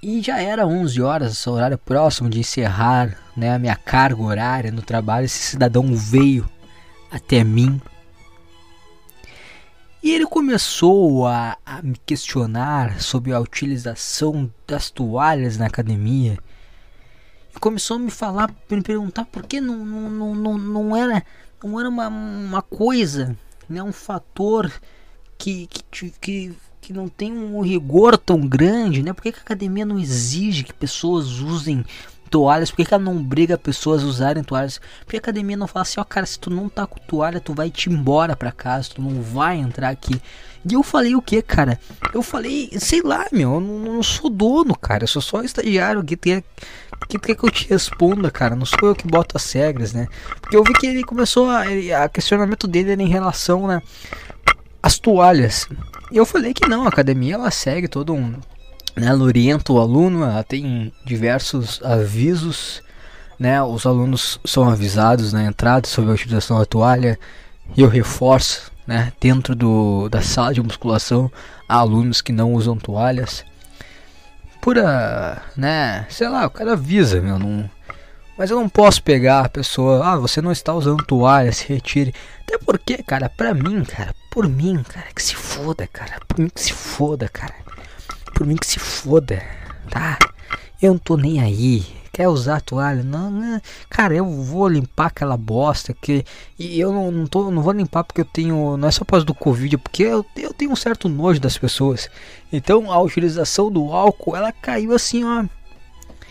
e 0.03 0.23
já 0.23 0.41
era 0.41 0.67
11 0.67 1.03
horas, 1.03 1.47
horário 1.47 1.77
próximo 1.77 2.31
de 2.31 2.39
encerrar 2.39 3.19
né, 3.37 3.55
a 3.55 3.59
minha 3.59 3.75
carga 3.75 4.23
horária 4.23 4.71
no 4.71 4.83
trabalho. 4.83 5.25
Esse 5.25 5.39
cidadão 5.39 5.95
veio 5.95 6.49
até 7.11 7.43
mim 7.43 7.81
e 10.07 10.13
ele 10.13 10.25
começou 10.25 11.27
a, 11.27 11.59
a, 11.67 11.83
me 11.83 11.97
questionar 12.07 13.01
sobre 13.01 13.33
a 13.33 13.41
utilização 13.41 14.49
das 14.65 14.89
toalhas 14.89 15.59
na 15.59 15.67
academia. 15.67 16.39
Começou 17.61 17.97
a 17.97 18.01
me 18.01 18.11
falar, 18.11 18.55
me 18.71 18.83
perguntar 18.83 19.25
por 19.25 19.45
que 19.45 19.61
não, 19.61 19.77
não, 19.85 20.35
não, 20.35 20.59
não 20.59 20.97
era, 20.97 21.25
não 21.63 21.81
era 21.81 21.89
uma, 21.89 22.09
uma 22.09 22.63
coisa, 22.63 23.37
né, 23.69 23.83
um 23.83 23.93
fator 23.93 24.73
que, 25.39 25.69
que, 25.91 26.11
que, 26.21 26.57
que 26.81 26.93
não 26.93 27.09
tem 27.09 27.33
um 27.33 27.61
rigor 27.61 28.17
tão 28.17 28.41
grande, 28.47 29.03
né? 29.03 29.13
Por 29.13 29.23
que, 29.23 29.33
que 29.33 29.39
a 29.39 29.43
academia 29.43 29.85
não 29.85 29.99
exige 29.99 30.65
que 30.65 30.73
pessoas 30.73 31.41
usem 31.41 31.85
toalhas, 32.31 32.71
por 32.71 32.77
que, 32.77 32.85
que 32.85 32.95
ela 32.95 33.03
não 33.03 33.23
briga 33.23 33.57
pessoas 33.57 34.03
a 34.03 34.07
usarem 34.07 34.43
toalhas? 34.43 34.81
Por 35.01 35.11
que 35.11 35.17
a 35.17 35.19
academia 35.19 35.57
não 35.57 35.67
fala 35.67 35.83
assim, 35.83 35.99
ó, 35.99 36.03
oh, 36.03 36.05
cara, 36.05 36.27
se 36.27 36.39
tu 36.39 36.51
não 36.51 36.69
tá 36.69 36.87
com 36.87 37.01
toalha, 37.01 37.41
tu 37.41 37.55
vai 37.55 37.71
te 37.71 37.91
embora 37.91 38.37
pra 38.37 38.53
casa, 38.53 38.91
tu 38.95 39.03
não 39.03 39.23
vai 39.23 39.57
entrar 39.57 39.89
aqui. 39.89 40.21
E 40.69 40.75
eu 40.75 40.83
falei 40.83 41.15
o 41.15 41.23
que, 41.23 41.41
cara? 41.43 41.79
Eu 42.13 42.23
falei, 42.23 42.71
sei 42.79 43.01
lá, 43.03 43.27
meu, 43.31 43.55
eu 43.55 43.61
não, 43.61 43.79
não, 43.79 44.03
sou 44.03 44.29
dono, 44.29 44.75
cara, 44.77 45.05
eu 45.05 45.09
sou 45.09 45.23
só 45.23 45.43
estagiário 45.43 46.03
que 46.03 46.17
tem. 46.17 46.43
Que 47.09 47.19
quer 47.19 47.37
que 47.37 47.45
eu 47.45 47.51
te 47.51 47.69
responda, 47.69 48.31
cara? 48.31 48.57
Não 48.57 48.67
sou 48.67 48.89
eu 48.89 48.95
que 48.95 49.07
boto 49.07 49.37
as 49.37 49.53
regras, 49.53 49.93
né? 49.93 50.09
Porque 50.41 50.57
eu 50.57 50.65
vi 50.65 50.73
que 50.73 50.87
ele 50.87 51.05
começou 51.05 51.49
a. 51.49 51.63
A 52.03 52.09
questionamento 52.09 52.67
dele 52.67 52.93
era 52.93 53.03
em 53.03 53.09
relação, 53.09 53.67
né? 53.67 53.81
As 54.83 54.99
toalhas. 54.99 55.69
E 56.11 56.17
eu 56.17 56.27
falei 56.27 56.53
que 56.53 56.69
não, 56.69 56.85
a 56.85 56.89
academia 56.89 57.35
ela 57.35 57.51
segue 57.51 57.87
todo 57.87 58.15
um 58.15 58.35
né, 58.97 59.09
ela 59.09 59.23
orienta 59.23 59.73
o 59.73 59.79
aluno, 59.79 60.25
ela 60.25 60.43
tem 60.43 60.93
diversos 61.05 61.81
avisos, 61.85 62.83
né, 63.39 63.63
os 63.63 63.85
alunos 63.85 64.41
são 64.45 64.69
avisados 64.69 65.33
na 65.33 65.45
entrada 65.45 65.87
sobre 65.87 66.11
a 66.11 66.15
utilização 66.15 66.59
da 66.59 66.65
toalha 66.65 67.19
e 67.77 67.83
eu 67.83 67.89
reforço, 67.89 68.73
né, 68.87 69.13
dentro 69.21 69.55
do, 69.55 70.09
da 70.09 70.23
sala 70.23 70.55
de 70.55 70.63
musculação 70.63 71.31
há 71.69 71.77
alunos 71.77 72.21
que 72.21 72.33
não 72.33 72.53
usam 72.53 72.77
toalhas. 72.77 73.45
Pura, 74.61 75.43
né, 75.57 76.07
sei 76.09 76.29
lá, 76.29 76.47
o 76.47 76.51
cara 76.51 76.73
avisa, 76.73 77.21
meu, 77.21 77.39
não, 77.39 77.69
mas 78.37 78.51
eu 78.51 78.61
não 78.61 78.69
posso 78.69 79.03
pegar 79.03 79.45
a 79.45 79.49
pessoa, 79.49 80.05
ah, 80.05 80.17
você 80.17 80.43
não 80.43 80.53
está 80.53 80.75
usando 80.75 81.05
toalha, 81.05 81.53
se 81.53 81.67
retire. 81.69 82.15
Até 82.43 82.59
porque, 82.59 83.03
cara, 83.03 83.29
pra 83.29 83.55
mim, 83.55 83.85
cara, 83.85 84.15
por 84.31 84.49
mim, 84.49 84.83
cara, 84.83 85.07
que 85.15 85.23
se 85.23 85.35
foda, 85.35 85.87
cara, 85.87 86.21
por 86.27 86.39
mim 86.39 86.49
que 86.49 86.61
se 86.61 86.73
foda, 86.73 87.29
cara 87.29 87.67
por 88.37 88.47
mim 88.47 88.57
que 88.57 88.67
se 88.67 88.79
foda, 88.79 89.43
tá? 89.89 90.19
Eu 90.87 90.93
não 90.93 90.99
tô 90.99 91.17
nem 91.17 91.41
aí. 91.41 91.85
Quer 92.13 92.29
usar 92.29 92.61
toalha? 92.61 93.03
Não, 93.03 93.29
não, 93.29 93.61
cara, 93.91 94.15
eu 94.15 94.25
vou 94.25 94.69
limpar 94.69 95.07
aquela 95.07 95.37
bosta 95.37 95.93
que 95.93 96.25
e 96.59 96.81
eu 96.81 96.93
não, 96.93 97.11
não 97.11 97.27
tô, 97.27 97.51
não 97.51 97.61
vou 97.61 97.73
limpar 97.73 98.05
porque 98.05 98.21
eu 98.23 98.25
tenho, 98.25 98.77
não 98.77 98.89
é 98.89 98.91
só 98.91 99.05
por 99.05 99.11
causa 99.11 99.27
do 99.27 99.35
covid, 99.35 99.75
é 99.75 99.79
porque 99.79 100.05
eu, 100.05 100.25
eu 100.37 100.55
tenho 100.55 100.71
um 100.71 100.77
certo 100.77 101.09
nojo 101.09 101.41
das 101.41 101.59
pessoas. 101.59 102.09
Então 102.51 102.91
a 102.91 102.99
utilização 103.03 103.71
do 103.71 103.93
álcool, 103.93 104.37
ela 104.37 104.51
caiu 104.51 104.95
assim, 104.95 105.25
ó, 105.25 105.45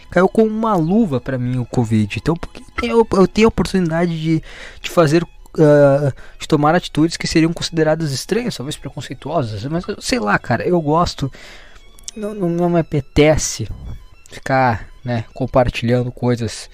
caiu 0.10 0.28
com 0.28 0.44
uma 0.44 0.76
luva 0.76 1.20
para 1.20 1.38
mim 1.38 1.60
o 1.60 1.66
covid. 1.66 2.18
Então 2.18 2.36
porque 2.36 2.64
eu, 2.82 3.06
eu 3.12 3.28
tenho 3.28 3.48
a 3.48 3.50
oportunidade 3.50 4.20
de, 4.20 4.42
de 4.82 4.90
fazer 4.90 5.22
uh, 5.24 6.14
de 6.40 6.48
tomar 6.48 6.74
atitudes 6.74 7.18
que 7.18 7.28
seriam 7.28 7.54
consideradas 7.54 8.12
estranhas, 8.12 8.56
talvez 8.56 8.78
preconceituosas, 8.78 9.66
mas 9.66 9.84
sei 10.00 10.20
lá, 10.20 10.40
cara, 10.40 10.66
eu 10.66 10.82
gosto 10.82 11.32
não, 12.16 12.34
não, 12.34 12.50
não 12.50 12.70
me 12.70 12.80
apetece 12.80 13.68
ficar 14.30 14.88
né, 15.04 15.26
compartilhando 15.34 16.12
coisas 16.12 16.70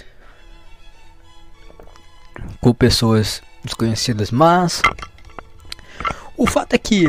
com 2.59 2.73
pessoas 2.73 3.41
desconhecidas, 3.63 4.31
mas 4.31 4.81
o 6.37 6.47
fato 6.47 6.73
é 6.73 6.77
que 6.77 7.05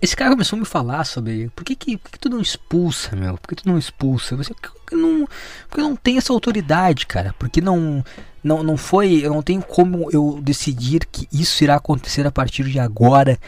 esse 0.00 0.16
cara 0.16 0.30
começou 0.30 0.56
a 0.56 0.60
me 0.60 0.66
falar 0.66 1.04
sobre 1.04 1.50
por 1.54 1.64
que, 1.64 1.74
que, 1.74 1.96
por 1.96 2.10
que 2.10 2.18
tu 2.18 2.28
não 2.28 2.40
expulsa, 2.40 3.16
meu? 3.16 3.36
Por 3.36 3.48
que 3.48 3.62
tu 3.62 3.68
não 3.68 3.78
expulsa? 3.78 4.36
Você 4.36 4.54
porque 4.54 4.94
não, 4.94 5.28
porque 5.68 5.82
não 5.82 5.96
tem 5.96 6.18
essa 6.18 6.32
autoridade, 6.32 7.06
cara. 7.06 7.34
Porque 7.38 7.60
não, 7.60 8.04
não, 8.42 8.62
não 8.62 8.76
foi, 8.76 9.24
eu 9.24 9.34
não 9.34 9.42
tenho 9.42 9.60
como 9.60 10.08
eu 10.12 10.40
decidir 10.42 11.04
que 11.06 11.28
isso 11.32 11.62
irá 11.64 11.76
acontecer 11.76 12.26
a 12.26 12.30
partir 12.30 12.64
de 12.64 12.78
agora. 12.78 13.38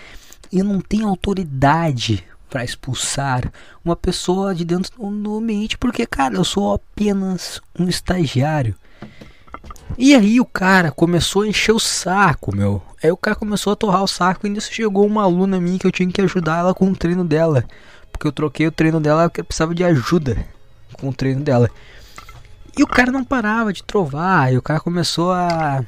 Eu 0.53 0.65
não 0.65 0.81
tenho 0.81 1.09
autoridade 1.09 2.25
para 2.51 2.65
expulsar 2.65 3.51
uma 3.85 3.95
pessoa 3.95 4.55
de 4.55 4.65
dentro 4.65 4.93
do 4.99 5.39
ambiente, 5.39 5.79
porque, 5.79 6.05
cara, 6.05 6.35
eu 6.35 6.45
sou 6.45 6.75
apenas 6.75 7.61
um 7.79 7.89
estagiário. 7.89 8.75
E 9.97 10.15
aí 10.15 10.41
o 10.41 10.45
cara 10.45 10.91
começou 10.91 11.43
a 11.43 11.49
encher 11.49 11.73
o 11.73 11.81
saco, 11.81 12.55
meu. 12.55 12.83
Aí 13.03 13.11
o 13.11 13.17
cara 13.17 13.37
começou 13.37 13.73
a 13.73 13.77
torrar 13.77 14.03
o 14.03 14.09
saco 14.09 14.47
e 14.47 14.51
nisso 14.51 14.73
chegou 14.73 15.07
uma 15.07 15.23
aluna 15.23 15.61
minha 15.61 15.79
que 15.79 15.87
eu 15.87 15.93
tinha 15.93 16.11
que 16.11 16.21
ajudar 16.21 16.59
ela 16.59 16.75
com 16.75 16.91
o 16.91 16.97
treino 16.97 17.25
dela. 17.25 17.65
Porque 18.11 18.27
eu 18.27 18.33
troquei 18.33 18.67
o 18.67 18.73
treino 18.73 19.01
dela 19.01 19.29
porque 19.29 19.43
precisava 19.43 19.75
de 19.75 19.85
ajuda 19.85 20.45
com 20.95 21.09
o 21.09 21.15
treino 21.15 21.43
dela. 21.43 21.71
E 22.77 22.83
o 22.83 22.87
cara 22.87 23.11
não 23.11 23.25
parava 23.25 23.73
de 23.73 23.83
trovar, 23.83 24.53
e 24.53 24.59
o 24.59 24.63
cara 24.63 24.81
começou 24.81 25.33
a 25.33 25.85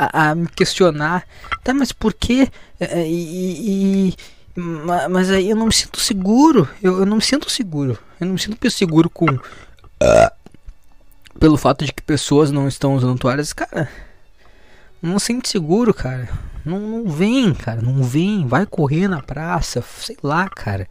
a, 0.00 0.30
a 0.30 0.34
me 0.34 0.48
questionar, 0.48 1.26
tá, 1.62 1.74
mas 1.74 1.92
por 1.92 2.14
que? 2.14 2.50
E, 2.80 2.86
e, 2.96 4.08
e 4.08 4.14
mas 4.56 5.30
aí 5.30 5.50
eu 5.50 5.56
não 5.56 5.66
me 5.66 5.72
sinto 5.72 6.00
seguro. 6.00 6.68
Eu, 6.82 7.00
eu 7.00 7.06
não 7.06 7.16
me 7.16 7.22
sinto 7.22 7.50
seguro. 7.50 7.98
Eu 8.20 8.26
não 8.26 8.34
me 8.34 8.40
sinto 8.40 8.70
seguro 8.70 9.08
com. 9.08 9.26
Uh, 9.26 10.30
pelo 11.38 11.56
fato 11.56 11.84
de 11.84 11.92
que 11.92 12.02
pessoas 12.02 12.50
não 12.50 12.66
estão 12.66 12.94
usando 12.94 13.18
toalhas. 13.18 13.52
Cara, 13.52 13.88
não 15.00 15.18
sente 15.18 15.48
seguro, 15.48 15.94
cara. 15.94 16.28
Não, 16.64 16.78
não 16.78 17.10
vem, 17.10 17.54
cara. 17.54 17.80
Não 17.80 18.02
vem. 18.02 18.46
Vai 18.46 18.66
correr 18.66 19.08
na 19.08 19.22
praça. 19.22 19.82
Sei 19.98 20.16
lá, 20.22 20.48
cara. 20.48 20.88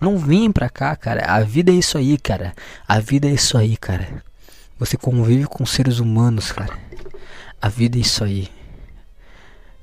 Não 0.00 0.18
vem 0.18 0.52
pra 0.52 0.68
cá, 0.68 0.94
cara. 0.96 1.24
A 1.26 1.40
vida 1.40 1.70
é 1.72 1.74
isso 1.74 1.96
aí, 1.96 2.18
cara. 2.18 2.54
A 2.86 2.98
vida 2.98 3.28
é 3.28 3.32
isso 3.32 3.56
aí, 3.56 3.76
cara. 3.76 4.22
Você 4.78 4.96
convive 4.96 5.46
com 5.46 5.64
seres 5.64 6.00
humanos, 6.00 6.52
cara. 6.52 6.76
A 7.62 7.68
vida 7.68 7.96
é 7.96 8.00
isso 8.00 8.22
aí. 8.22 8.48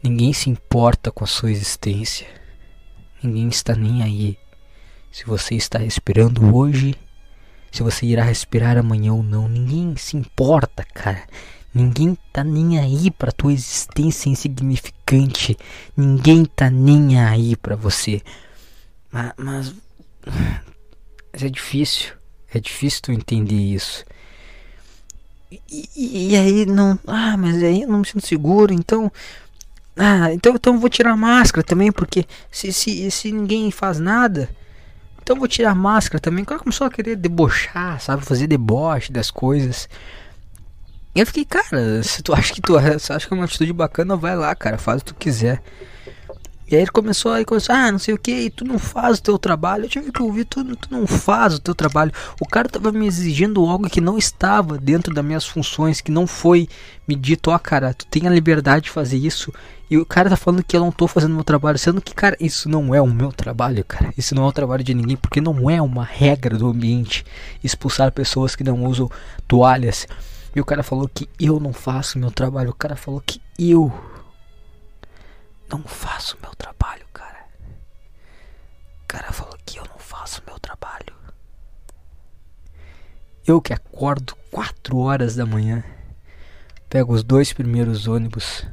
Ninguém 0.04 0.34
se 0.34 0.50
importa 0.50 1.12
com 1.12 1.24
a 1.24 1.28
sua 1.28 1.50
existência. 1.50 2.28
Ninguém 3.24 3.48
está 3.48 3.74
nem 3.76 4.04
aí. 4.04 4.38
Se 5.12 5.26
você 5.26 5.56
está 5.56 5.80
respirando 5.80 6.56
hoje, 6.56 6.96
se 7.72 7.82
você 7.82 8.06
irá 8.06 8.24
respirar 8.24 8.78
amanhã 8.78 9.14
ou 9.14 9.24
não, 9.24 9.48
ninguém 9.48 9.96
se 9.96 10.18
importa, 10.18 10.84
cara. 10.94 11.24
Ninguém 11.74 12.18
tá 12.32 12.44
nem 12.44 12.80
aí 12.80 13.10
pra 13.10 13.32
tua 13.32 13.52
existência 13.52 14.30
insignificante. 14.30 15.58
Ninguém 15.98 16.46
tá 16.46 16.70
nem 16.70 17.20
aí 17.20 17.56
pra 17.56 17.76
você. 17.76 18.22
Mas, 19.12 19.34
mas, 19.38 19.76
mas 21.32 21.44
é 21.44 21.50
difícil. 21.50 22.14
É 22.54 22.60
difícil 22.60 23.02
tu 23.02 23.12
entender 23.12 23.56
isso. 23.56 24.06
E, 25.52 25.90
e, 25.96 26.32
e, 26.32 26.36
aí 26.36 26.66
não. 26.66 27.00
Ah, 27.08 27.36
mas 27.38 27.64
aí 27.64 27.82
eu 27.82 27.88
não 27.88 28.00
me 28.00 28.08
sinto 28.08 28.26
seguro, 28.26 28.74
então. 28.74 29.12
Ah, 29.96 30.34
então, 30.34 30.56
então 30.56 30.80
vou 30.80 30.90
tirar 30.90 31.12
a 31.12 31.18
máscara 31.18 31.64
também, 31.64 31.92
porque 31.92 32.26
se, 32.52 32.74
se, 32.74 33.12
se 33.12 33.32
ninguém 33.32 33.70
faz 33.70 34.00
nada, 34.00 34.50
então 35.22 35.38
vou 35.38 35.48
tirar 35.48 35.72
a 35.72 35.76
máscara 35.76 36.20
também. 36.20 36.44
O 36.44 36.48
cara 36.48 36.60
começou 36.60 36.86
a 36.86 36.92
querer 36.92 37.16
debochar, 37.16 38.00
sabe? 38.02 38.26
Fazer 38.26 38.48
deboche 38.48 39.12
das 39.12 39.32
coisas. 39.32 39.88
E 41.16 41.20
eu 41.20 41.26
fiquei, 41.28 41.46
cara, 41.46 42.02
se 42.04 42.24
tu 42.24 42.34
acha 42.34 42.54
que 42.54 42.62
tu 42.62 42.78
acha 42.78 43.20
que 43.28 43.34
é 43.34 43.38
uma 43.38 43.46
atitude 43.46 43.72
bacana, 43.72 44.16
vai 44.18 44.36
lá, 44.36 44.54
cara, 44.56 44.78
faz 44.78 45.02
o 45.02 45.06
que 45.06 45.14
tu 45.14 45.16
quiser. 45.20 45.62
E 46.74 46.76
aí 46.76 46.82
ele 46.82 46.90
começou 46.90 47.32
aí 47.32 47.46
começou, 47.46 47.76
ah, 47.76 47.92
não 47.92 48.00
sei 48.00 48.16
o 48.16 48.18
que, 48.18 48.50
tu 48.50 48.66
não 48.66 48.80
faz 48.80 49.20
o 49.20 49.22
teu 49.22 49.38
trabalho. 49.38 49.86
Eu 49.86 49.90
tive 49.90 50.12
que 50.12 50.24
ouvir, 50.24 50.44
tu, 50.44 50.64
tu 50.76 50.88
não 50.90 51.06
faz 51.06 51.54
o 51.54 51.60
teu 51.60 51.76
trabalho. 51.76 52.12
O 52.42 52.48
cara 52.48 52.68
tava 52.68 52.92
me 52.92 53.06
exigindo 53.06 53.64
algo 53.64 53.88
que 53.88 54.02
não 54.02 54.18
estava 54.18 54.76
dentro 54.80 55.14
das 55.14 55.24
minhas 55.24 55.46
funções, 55.46 56.02
que 56.02 56.10
não 56.10 56.26
foi 56.26 56.68
me 57.08 57.14
dito, 57.14 57.52
ó, 57.52 57.56
oh, 57.56 57.60
cara, 57.60 57.94
tu 57.94 58.08
tem 58.08 58.26
a 58.26 58.32
liberdade 58.32 58.86
de 58.86 58.90
fazer 58.90 59.18
isso. 59.18 59.54
E 59.88 60.00
o 60.00 60.04
cara 60.04 60.32
tá 60.32 60.36
falando 60.36 60.64
que 60.64 60.76
eu 60.76 60.80
não 60.80 60.92
tô 60.92 61.08
fazendo 61.08 61.36
meu 61.36 61.44
trabalho, 61.44 61.78
sendo 61.78 62.02
que, 62.02 62.16
cara, 62.16 62.36
isso 62.40 62.68
não 62.68 62.96
é 62.96 63.00
o 63.00 63.06
meu 63.06 63.32
trabalho, 63.32 63.86
cara. 63.86 64.12
Isso 64.18 64.34
não 64.34 64.44
é 64.44 64.48
o 64.48 64.52
trabalho 64.52 64.84
de 64.84 64.96
ninguém, 64.96 65.16
porque 65.16 65.40
não 65.40 65.70
é 65.70 65.80
uma 65.80 66.04
regra 66.04 66.58
do 66.58 66.68
ambiente 66.68 67.24
expulsar 67.64 68.12
pessoas 68.12 68.56
que 68.56 68.64
não 68.64 68.84
usam 68.84 69.12
toalhas. 69.48 70.08
E 70.56 70.60
o 70.60 70.66
cara 70.66 70.82
falou 70.82 71.08
que 71.08 71.30
eu 71.40 71.60
não 71.60 71.72
faço 71.72 72.18
meu 72.18 72.32
trabalho. 72.32 72.72
O 72.72 72.76
cara 72.76 72.96
falou 72.96 73.22
que 73.24 73.40
eu 73.60 73.94
não 75.74 75.82
faço 75.82 76.38
meu 76.40 76.54
trabalho, 76.54 77.04
cara. 77.12 77.48
O 79.02 79.08
cara 79.08 79.32
falou 79.32 79.58
que 79.66 79.80
eu 79.80 79.84
não 79.86 79.98
faço 79.98 80.44
meu 80.46 80.60
trabalho. 80.60 81.16
Eu 83.46 83.60
que 83.60 83.74
acordo 83.74 84.36
4 84.52 84.96
horas 84.98 85.36
da 85.36 85.48
manhã, 85.48 85.84
pego 86.88 87.12
os 87.12 87.24
dois 87.24 87.52
primeiros 87.52 88.08
ônibus, 88.08 88.68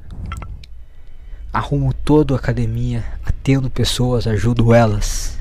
arrumo 1.50 1.94
toda 1.94 2.34
a 2.34 2.36
academia, 2.36 3.02
atendo 3.24 3.70
pessoas, 3.70 4.26
ajudo 4.26 4.74
elas. 4.74 5.38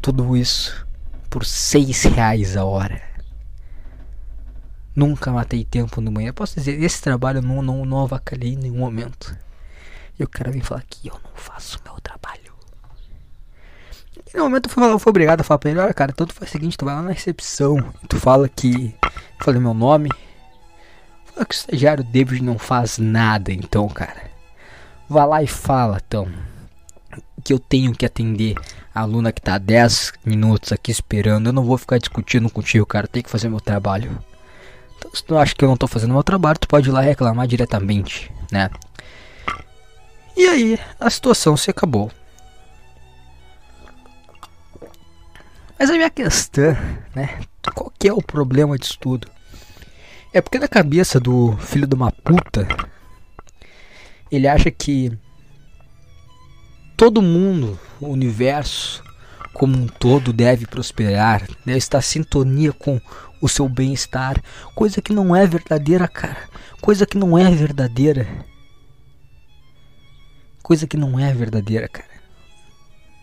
Tudo 0.00 0.36
isso 0.36 0.84
por 1.30 1.44
seis 1.44 2.02
reais 2.02 2.56
a 2.56 2.64
hora. 2.64 3.00
Nunca 4.94 5.30
matei 5.30 5.64
tempo 5.64 6.00
no 6.00 6.10
manhã. 6.10 6.32
Posso 6.32 6.56
dizer, 6.56 6.82
esse 6.82 7.00
trabalho 7.00 7.40
não, 7.40 7.62
não, 7.62 7.84
não 7.84 8.00
avacalhei 8.00 8.54
em 8.54 8.56
nenhum 8.56 8.78
momento. 8.78 9.34
E 10.18 10.24
o 10.24 10.28
cara 10.28 10.50
vem 10.50 10.60
falar 10.60 10.82
que 10.88 11.08
eu 11.08 11.14
não 11.24 11.30
faço 11.34 11.78
meu 11.84 11.94
trabalho. 12.00 12.52
E 14.32 14.36
no 14.36 14.44
momento 14.44 14.68
eu 14.68 14.72
fui, 14.72 14.84
eu 14.84 14.98
fui 14.98 15.10
obrigado 15.10 15.40
a 15.40 15.44
falar 15.44 15.58
pra 15.58 15.70
ele, 15.70 15.80
olha 15.80 15.94
cara, 15.94 16.12
então 16.12 16.26
tu 16.26 16.34
faz 16.34 16.50
o 16.50 16.52
seguinte, 16.52 16.76
tu 16.76 16.84
vai 16.84 16.94
lá 16.94 17.02
na 17.02 17.10
recepção 17.10 17.92
tu 18.08 18.20
fala 18.20 18.48
que. 18.48 18.94
Falei 19.40 19.60
meu 19.60 19.74
nome. 19.74 20.10
Fala 21.24 21.46
que 21.46 21.54
o 21.54 21.56
estagiário 21.56 22.04
David 22.04 22.42
não 22.42 22.58
faz 22.58 22.98
nada, 22.98 23.52
então, 23.52 23.88
cara. 23.88 24.30
Vá 25.08 25.24
lá 25.24 25.42
e 25.42 25.46
fala, 25.46 26.00
então. 26.06 26.28
Que 27.42 27.52
eu 27.52 27.58
tenho 27.58 27.92
que 27.92 28.06
atender 28.06 28.54
a 28.94 29.00
aluna 29.00 29.32
que 29.32 29.40
tá 29.40 29.58
10 29.58 30.12
minutos 30.24 30.70
aqui 30.70 30.92
esperando. 30.92 31.48
Eu 31.48 31.52
não 31.52 31.64
vou 31.64 31.76
ficar 31.76 31.98
discutindo 31.98 32.48
contigo, 32.48 32.86
cara. 32.86 33.08
Tem 33.08 33.22
que 33.22 33.30
fazer 33.30 33.48
meu 33.48 33.60
trabalho. 33.60 34.16
Então, 34.96 35.10
se 35.12 35.24
tu 35.24 35.36
acha 35.36 35.54
que 35.54 35.64
eu 35.64 35.68
não 35.68 35.76
tô 35.76 35.88
fazendo 35.88 36.12
meu 36.12 36.22
trabalho, 36.22 36.58
tu 36.58 36.68
pode 36.68 36.88
ir 36.88 36.92
lá 36.92 37.00
reclamar 37.00 37.48
diretamente, 37.48 38.30
né? 38.52 38.70
E 40.36 40.46
aí 40.46 40.78
a 40.98 41.10
situação 41.10 41.56
se 41.56 41.70
acabou. 41.70 42.10
Mas 45.78 45.90
a 45.90 45.94
minha 45.94 46.10
questão, 46.10 46.76
né? 47.14 47.40
Qual 47.74 47.92
que 47.98 48.08
é 48.08 48.12
o 48.12 48.22
problema 48.22 48.78
disso 48.78 48.98
tudo? 49.00 49.28
É 50.32 50.40
porque 50.40 50.58
na 50.58 50.68
cabeça 50.68 51.20
do 51.20 51.56
filho 51.58 51.86
de 51.86 51.94
uma 51.94 52.10
puta, 52.10 52.66
ele 54.30 54.48
acha 54.48 54.70
que 54.70 55.12
todo 56.96 57.20
mundo, 57.20 57.78
o 58.00 58.08
universo 58.08 59.02
como 59.52 59.76
um 59.76 59.86
todo 59.86 60.32
deve 60.32 60.66
prosperar, 60.66 61.46
deve 61.64 61.78
estar 61.78 61.98
em 61.98 62.02
sintonia 62.02 62.72
com 62.72 63.00
o 63.40 63.48
seu 63.48 63.68
bem-estar, 63.68 64.40
coisa 64.74 65.02
que 65.02 65.12
não 65.12 65.34
é 65.36 65.46
verdadeira, 65.46 66.08
cara. 66.08 66.48
Coisa 66.80 67.04
que 67.04 67.18
não 67.18 67.36
é 67.36 67.50
verdadeira 67.50 68.26
coisa 70.72 70.86
que 70.86 70.96
não 70.96 71.20
é 71.20 71.30
verdadeira, 71.34 71.86
cara. 71.86 72.08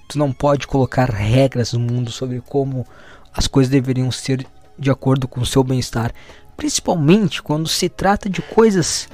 Tu 0.07 0.19
não 0.19 0.31
pode 0.31 0.67
colocar 0.67 1.09
regras 1.09 1.73
no 1.73 1.79
mundo 1.79 2.11
sobre 2.11 2.39
como 2.41 2.85
as 3.33 3.47
coisas 3.47 3.71
deveriam 3.71 4.11
ser 4.11 4.45
de 4.77 4.91
acordo 4.91 5.27
com 5.27 5.41
o 5.41 5.45
seu 5.47 5.63
bem-estar, 5.63 6.13
principalmente 6.55 7.41
quando 7.41 7.67
se 7.67 7.89
trata 7.89 8.29
de 8.29 8.43
coisas, 8.43 9.09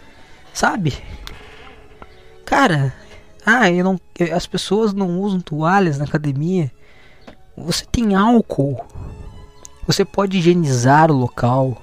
sabe? 0.53 1.01
Cara, 2.43 2.93
ah, 3.45 3.71
eu 3.71 3.85
não, 3.85 3.97
as 4.33 4.45
pessoas 4.45 4.91
não 4.91 5.21
usam 5.21 5.39
toalhas 5.39 5.97
na 5.97 6.03
academia. 6.03 6.69
Você 7.55 7.85
tem 7.85 8.15
álcool. 8.15 8.85
Você 9.87 10.03
pode 10.03 10.39
higienizar 10.39 11.09
o 11.09 11.15
local. 11.15 11.81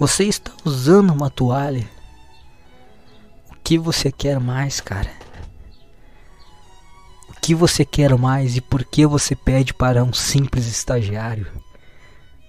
Você 0.00 0.24
está 0.24 0.52
usando 0.64 1.10
uma 1.10 1.28
toalha. 1.28 1.86
O 3.50 3.56
que 3.62 3.76
você 3.76 4.10
quer 4.10 4.40
mais, 4.40 4.80
cara? 4.80 5.25
Que 7.46 7.54
você 7.54 7.84
quer 7.84 8.12
mais 8.18 8.56
e 8.56 8.60
por 8.60 8.84
que 8.84 9.06
você 9.06 9.36
pede 9.36 9.72
para 9.72 10.02
um 10.02 10.12
simples 10.12 10.66
estagiário? 10.66 11.46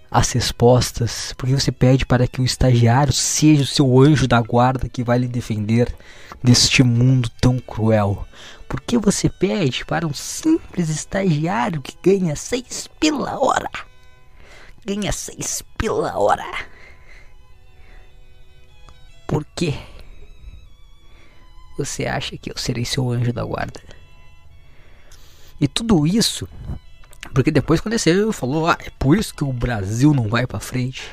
As 0.10 0.31
respostas, 0.31 1.36
porque 1.38 1.53
você 1.53 1.71
pede 1.71 2.03
para 2.03 2.25
que 2.25 2.41
o 2.41 2.43
estagiário 2.43 3.13
seja 3.13 3.62
o 3.62 3.67
seu 3.67 3.99
anjo 3.99 4.27
da 4.27 4.41
guarda 4.41 4.89
que 4.89 5.03
vai 5.03 5.19
lhe 5.19 5.27
defender 5.27 5.95
deste 6.43 6.81
mundo 6.81 7.29
tão 7.39 7.60
cruel. 7.60 8.25
Por 8.67 8.81
que 8.81 8.97
você 8.97 9.29
pede 9.29 9.86
para 9.86 10.07
um 10.07 10.13
simples 10.15 10.89
estagiário 10.89 11.79
que 11.79 11.95
ganha 12.01 12.36
seis 12.36 12.89
pela 12.99 13.39
hora? 13.39 13.69
Ganha 14.83 15.12
seis 15.12 15.62
pela 15.77 16.17
hora. 16.17 16.65
Por 19.27 19.45
que 19.55 19.77
você 21.77 22.07
acha 22.07 22.36
que 22.36 22.49
eu 22.49 22.57
serei 22.57 22.83
seu 22.83 23.07
anjo 23.12 23.31
da 23.31 23.43
guarda? 23.45 23.96
E 25.59 25.67
tudo 25.67 26.05
isso, 26.05 26.47
porque 27.33 27.51
depois 27.51 27.81
quando 27.81 27.95
esse 27.95 28.31
falou, 28.31 28.67
ah, 28.67 28.77
é 28.79 28.89
por 28.99 29.17
isso 29.17 29.33
que 29.33 29.43
o 29.43 29.51
Brasil 29.51 30.13
não 30.13 30.27
vai 30.27 30.45
para 30.45 30.59
frente. 30.59 31.03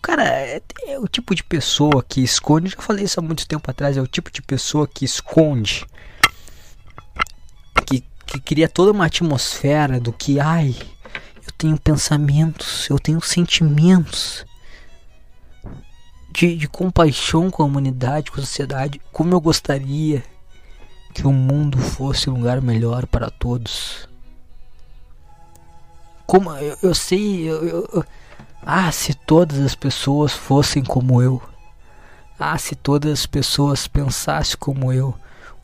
Cara, 0.00 0.24
é, 0.24 0.62
é, 0.84 0.98
o 0.98 1.08
tipo 1.08 1.34
de 1.34 1.42
pessoa 1.42 2.00
que 2.02 2.22
esconde, 2.22 2.70
já 2.70 2.80
falei 2.80 3.04
isso 3.04 3.18
há 3.18 3.22
muito 3.22 3.46
tempo 3.46 3.68
atrás, 3.68 3.96
é 3.96 4.00
o 4.00 4.06
tipo 4.06 4.30
de 4.30 4.40
pessoa 4.40 4.86
que 4.86 5.04
esconde, 5.04 5.84
que, 7.84 8.04
que 8.24 8.40
cria 8.40 8.68
toda 8.68 8.92
uma 8.92 9.06
atmosfera 9.06 9.98
do 9.98 10.12
que, 10.12 10.38
ai, 10.38 10.76
eu 11.44 11.52
tenho 11.58 11.78
pensamentos, 11.80 12.88
eu 12.88 12.98
tenho 12.98 13.20
sentimentos. 13.20 14.44
De, 16.30 16.54
de 16.54 16.68
compaixão 16.68 17.50
com 17.50 17.62
a 17.62 17.66
humanidade, 17.66 18.30
com 18.30 18.38
a 18.38 18.44
sociedade, 18.44 19.00
como 19.10 19.32
eu 19.32 19.40
gostaria 19.40 20.22
que 21.16 21.26
o 21.26 21.32
mundo 21.32 21.78
fosse 21.78 22.28
um 22.28 22.34
lugar 22.34 22.60
melhor 22.60 23.06
para 23.06 23.30
todos. 23.30 24.06
Como 26.26 26.52
eu, 26.52 26.76
eu 26.82 26.94
sei, 26.94 27.48
eu, 27.48 27.64
eu, 27.64 28.04
ah, 28.60 28.92
se 28.92 29.14
todas 29.14 29.58
as 29.60 29.74
pessoas 29.74 30.32
fossem 30.32 30.84
como 30.84 31.22
eu. 31.22 31.40
Ah, 32.38 32.58
se 32.58 32.74
todas 32.74 33.10
as 33.10 33.24
pessoas 33.24 33.88
pensassem 33.88 34.58
como 34.58 34.92
eu, 34.92 35.14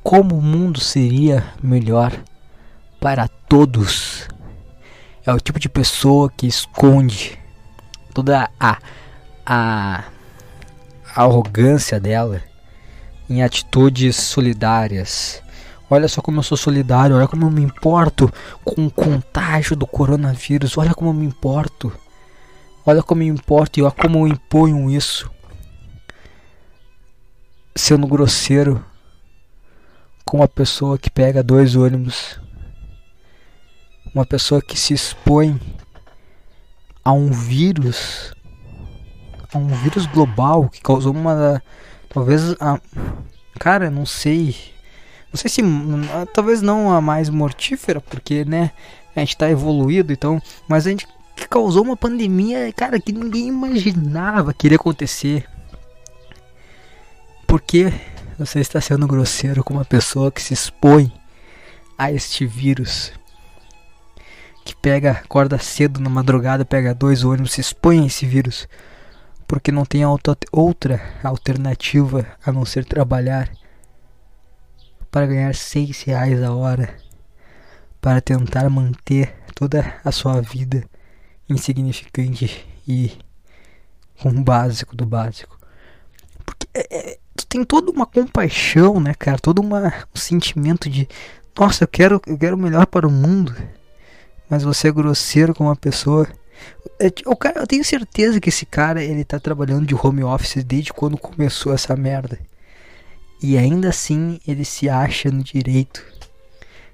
como 0.03 0.39
o 0.39 0.41
mundo 0.41 0.81
seria 0.81 1.53
melhor 1.63 2.19
para 2.99 3.29
todos. 3.29 4.27
É 5.27 5.35
o 5.35 5.41
tipo 5.41 5.61
de 5.61 5.69
pessoa 5.69 6.33
que 6.35 6.47
esconde 6.47 7.39
toda 8.15 8.49
a, 8.59 8.79
a, 9.45 10.05
a 11.15 11.23
arrogância 11.23 12.01
dela 12.01 12.41
em 13.29 13.43
atitudes 13.43 14.17
solidárias. 14.17 15.42
Olha 15.95 16.09
só 16.09 16.23
como 16.23 16.39
eu 16.39 16.43
sou 16.43 16.57
solidário, 16.57 17.15
olha 17.15 17.29
como 17.29 17.45
eu 17.45 17.51
me 17.51 17.61
importo 17.61 18.33
com 18.65 18.87
o 18.87 18.91
contágio 18.91 19.77
do 19.77 19.87
coronavírus, 19.87 20.79
olha 20.79 20.95
como 20.95 21.11
eu 21.11 21.13
me 21.13 21.27
importo. 21.27 21.93
Olha 22.87 23.03
como 23.03 23.21
eu 23.21 23.27
me 23.27 23.31
importo 23.31 23.79
e 23.79 23.83
olha 23.83 23.93
como 23.93 24.21
eu 24.21 24.27
imponho 24.27 24.91
isso. 24.91 25.31
Sendo 27.77 28.07
grosseiro 28.07 28.83
com 30.25 30.39
uma 30.39 30.49
pessoa 30.49 30.97
que 30.97 31.11
pega 31.11 31.43
dois 31.43 31.77
ônibus, 31.77 32.41
uma 34.15 34.25
pessoa 34.25 34.63
que 34.63 34.81
se 34.81 34.95
expõe 34.95 35.61
a 37.05 37.13
um 37.13 37.31
vírus, 37.31 38.33
a 39.53 39.59
um 39.59 39.67
vírus 39.67 40.07
global 40.07 40.71
que 40.71 40.81
causou 40.81 41.13
uma, 41.13 41.63
talvez, 42.09 42.57
a, 42.59 42.81
cara, 43.59 43.91
não 43.91 44.07
sei, 44.07 44.73
não 45.33 45.39
sei 45.39 45.51
se, 45.51 45.63
talvez 46.35 46.61
não 46.61 46.93
a 46.93 47.01
mais 47.01 47.31
mortífera, 47.31 48.01
porque, 48.01 48.45
né, 48.45 48.71
a 49.17 49.21
gente 49.21 49.37
tá 49.37 49.51
evoluído, 49.51 50.13
então, 50.13 50.41
mas 50.69 50.87
a 50.87 50.91
gente 50.91 51.07
que 51.35 51.49
causou 51.49 51.83
uma 51.83 51.97
pandemia, 51.97 52.71
cara, 52.73 53.01
que 53.01 53.13
ninguém 53.13 53.49
imaginava 53.49 54.53
que 54.53 54.67
iria 54.67 54.77
acontecer. 54.77 55.49
Porque 57.47 57.93
você 58.39 58.61
está 58.61 58.81
sendo 58.81 59.07
grosseiro 59.07 59.65
com 59.65 59.75
uma 59.75 59.85
pessoa 59.85 60.31
que 60.31 60.43
se 60.43 60.53
expõe 60.53 61.13
a 61.97 62.13
este 62.13 62.47
vírus. 62.47 63.13
Que 64.65 64.77
pega, 64.77 65.13
acorda 65.13 65.59
cedo 65.59 66.01
na 66.01 66.11
madrugada, 66.11 66.65
pega 66.65 66.95
dois 66.95 67.25
ônibus, 67.25 67.53
se 67.53 67.61
expõe 67.61 68.03
a 68.03 68.07
esse 68.07 68.27
vírus. 68.27 68.69
Porque 69.47 69.73
não 69.73 69.85
tem 69.85 70.03
outra 70.53 71.01
alternativa 71.25 72.27
a 72.45 72.53
não 72.53 72.65
ser 72.65 72.85
trabalhar 72.85 73.51
para 75.13 75.27
ganhar 75.27 75.55
seis 75.55 76.03
reais 76.03 76.43
a 76.43 76.53
hora. 76.53 76.97
Para 78.01 78.21
tentar 78.21 78.69
manter 78.71 79.33
toda 79.55 79.95
a 80.03 80.11
sua 80.11 80.41
vida 80.41 80.85
insignificante 81.49 82.67
e 82.89 83.13
com 84.21 84.31
o 84.31 84.43
básico 84.43 84.97
do 84.97 85.05
básico. 85.05 85.57
Porque 86.45 86.67
é, 86.75 87.13
é, 87.13 87.19
tu 87.37 87.47
tem 87.47 87.63
toda 87.63 87.93
uma 87.93 88.07
compaixão, 88.07 88.99
né, 88.99 89.15
cara? 89.15 89.39
Todo 89.39 89.61
uma, 89.61 89.93
um 90.15 90.19
sentimento 90.19 90.89
de, 90.89 91.07
nossa, 91.57 91.85
eu 91.85 91.89
quero, 91.89 92.21
eu 92.27 92.39
quero 92.39 92.57
melhor 92.57 92.87
para 92.87 93.07
o 93.07 93.11
mundo. 93.11 93.55
Mas 94.49 94.63
você 94.63 94.89
é 94.89 94.93
grosseiro 94.93 95.55
com 95.55 95.65
uma 95.65 95.77
pessoa. 95.77 96.27
É, 96.99 97.13
o 97.27 97.37
cara, 97.37 97.61
eu 97.61 97.67
tenho 97.67 97.85
certeza 97.85 98.41
que 98.41 98.49
esse 98.49 98.65
cara 98.65 99.05
ele 99.05 99.25
tá 99.25 99.39
trabalhando 99.39 99.87
de 99.87 99.95
home 99.95 100.25
office 100.25 100.65
desde 100.65 100.93
quando 100.93 101.19
começou 101.19 101.75
essa 101.75 101.95
merda. 101.95 102.39
E 103.43 103.59
ainda 103.59 103.89
assim 103.89 104.39
ele 104.47 104.65
se 104.65 104.89
acha 104.89 105.29
no 105.29 105.43
direito 105.43 106.07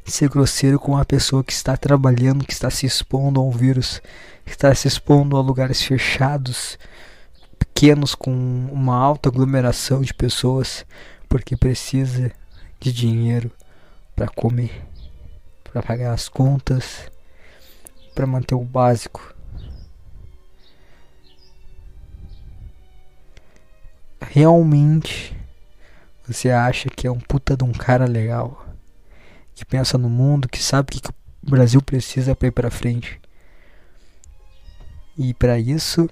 de 0.02 0.10
ser 0.10 0.30
grosseiro 0.30 0.80
com 0.80 0.92
uma 0.92 1.04
pessoa 1.04 1.44
que 1.44 1.52
está 1.52 1.76
trabalhando, 1.76 2.46
que 2.46 2.54
está 2.54 2.70
se 2.70 2.86
expondo 2.86 3.38
a 3.38 3.44
um 3.44 3.50
vírus, 3.50 4.00
que 4.46 4.52
está 4.52 4.74
se 4.74 4.88
expondo 4.88 5.36
a 5.36 5.42
lugares 5.42 5.82
fechados, 5.82 6.78
pequenos 7.58 8.14
com 8.14 8.30
uma 8.72 8.96
alta 8.96 9.28
aglomeração 9.28 10.00
de 10.00 10.14
pessoas 10.14 10.86
porque 11.28 11.54
precisa 11.54 12.32
de 12.80 12.90
dinheiro 12.90 13.52
para 14.16 14.28
comer, 14.28 14.86
para 15.62 15.82
pagar 15.82 16.14
as 16.14 16.30
contas, 16.30 17.12
para 18.14 18.26
manter 18.26 18.54
o 18.54 18.64
básico. 18.64 19.34
Realmente 24.18 25.37
você 26.28 26.50
acha 26.50 26.88
que 26.88 27.06
é 27.06 27.10
um 27.10 27.18
puta 27.18 27.56
de 27.56 27.64
um 27.64 27.72
cara 27.72 28.04
legal, 28.06 28.66
que 29.54 29.64
pensa 29.64 29.96
no 29.96 30.08
mundo, 30.08 30.48
que 30.48 30.62
sabe 30.62 30.88
o 30.90 31.00
que, 31.00 31.08
o 31.08 31.50
Brasil 31.50 31.80
precisa 31.80 32.36
para 32.36 32.48
ir 32.48 32.52
para 32.52 32.70
frente. 32.70 33.20
E 35.16 35.32
para 35.34 35.58
isso 35.58 36.08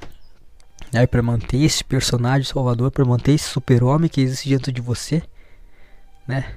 né, 0.92 1.07
para 1.07 1.22
manter 1.22 1.59
esse 1.59 1.85
personagem 1.85 2.44
Salvador, 2.44 2.90
para 2.90 3.05
manter 3.05 3.33
esse 3.33 3.44
super-homem 3.44 4.09
que 4.09 4.20
existe 4.20 4.48
dentro 4.48 4.72
de 4.72 4.81
você, 4.81 5.22
né? 6.26 6.55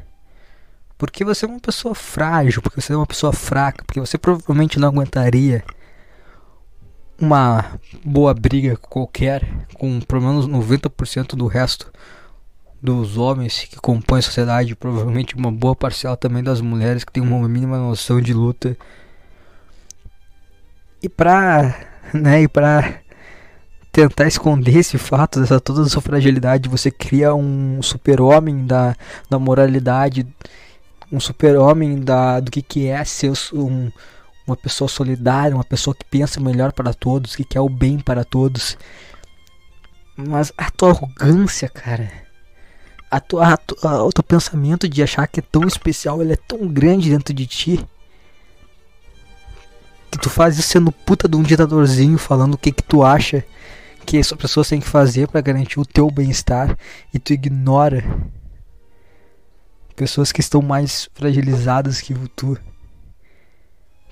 Porque 0.98 1.24
você 1.24 1.46
é 1.46 1.48
uma 1.48 1.60
pessoa 1.60 1.96
frágil, 1.96 2.62
porque 2.62 2.82
você 2.82 2.94
é 2.94 2.96
uma 2.96 3.08
pessoa 3.08 3.32
fraca, 3.32 3.84
porque 3.86 4.00
você 4.00 4.18
provavelmente 4.18 4.80
não 4.80 4.88
aguentaria 4.90 5.64
uma 7.20 7.80
boa 8.04 8.34
briga 8.34 8.78
qualquer 8.78 9.48
com 9.74 10.00
pelo 10.02 10.22
menos 10.22 10.48
90% 10.48 11.36
do 11.36 11.48
resto 11.48 11.92
dos 12.82 13.18
homens 13.18 13.66
que 13.66 13.78
compõem 13.78 14.20
a 14.20 14.22
sociedade, 14.22 14.76
provavelmente 14.76 15.36
uma 15.36 15.52
boa 15.52 15.76
parcela 15.76 16.16
também 16.16 16.44
das 16.44 16.62
mulheres 16.62 17.04
que 17.04 17.12
tem 17.12 17.22
uma 17.22 17.48
mínima 17.48 17.78
noção 17.78 18.22
de 18.22 18.34
luta. 18.34 18.78
E 21.02 21.10
pra, 21.10 21.76
né, 22.14 22.44
e 22.44 22.48
pra 22.48 23.02
tentar 23.92 24.28
esconder 24.28 24.78
esse 24.78 24.98
fato, 24.98 25.40
dessa 25.42 25.60
toda 25.60 25.82
a 25.82 25.90
sua 25.90 26.02
fragilidade, 26.02 26.70
você 26.70 26.90
cria 26.90 27.34
um 27.34 27.82
super-homem 27.82 28.66
da, 28.66 28.96
da 29.30 29.38
moralidade, 29.40 30.26
um 31.12 31.20
super-homem 31.20 32.00
da 32.00 32.40
do 32.40 32.52
que, 32.52 32.62
que 32.62 32.88
é 32.88 33.04
ser 33.04 33.32
um, 33.54 33.92
uma 34.48 34.56
pessoa 34.56 34.88
solidária, 34.88 35.56
uma 35.56 35.64
pessoa 35.64 35.96
que 35.96 36.06
pensa 36.06 36.40
melhor 36.40 36.72
para 36.72 36.94
todos, 36.94 37.36
que 37.36 37.44
quer 37.44 37.60
o 37.60 37.70
bem 37.70 38.00
para 38.00 38.24
todos. 38.24 38.78
Mas 40.16 40.52
a 40.58 40.70
tua 40.70 40.90
arrogância, 40.90 41.70
cara, 41.70 42.29
a 43.10 43.20
tua, 43.20 43.54
a 43.54 43.58
tua, 43.58 44.04
o 44.04 44.12
teu 44.12 44.24
pensamento 44.24 44.88
de 44.88 45.02
achar 45.02 45.28
que 45.28 45.40
é 45.40 45.44
tão 45.44 45.64
especial, 45.64 46.22
ele 46.22 46.34
é 46.34 46.38
tão 46.38 46.68
grande 46.68 47.10
dentro 47.10 47.34
de 47.34 47.46
ti. 47.46 47.86
Que 50.12 50.18
tu 50.18 50.30
faz 50.30 50.58
isso 50.58 50.70
sendo 50.70 50.92
puta 50.92 51.28
de 51.28 51.36
um 51.36 51.44
ditadorzinho 51.44 52.18
falando 52.18 52.56
o 52.56 52.58
que 52.58 52.72
que 52.72 52.84
tu 52.84 53.04
acha 53.04 53.44
que 54.06 54.18
as 54.18 54.32
pessoas 54.34 54.68
têm 54.68 54.80
que 54.80 54.88
fazer 54.88 55.28
para 55.28 55.42
garantir 55.42 55.80
o 55.80 55.86
teu 55.86 56.10
bem-estar 56.10 56.76
e 57.14 57.20
tu 57.20 57.32
ignora 57.32 58.04
pessoas 59.96 60.32
que 60.32 60.40
estão 60.40 60.62
mais 60.62 61.10
fragilizadas 61.14 62.02
que 62.02 62.14
tu. 62.36 62.58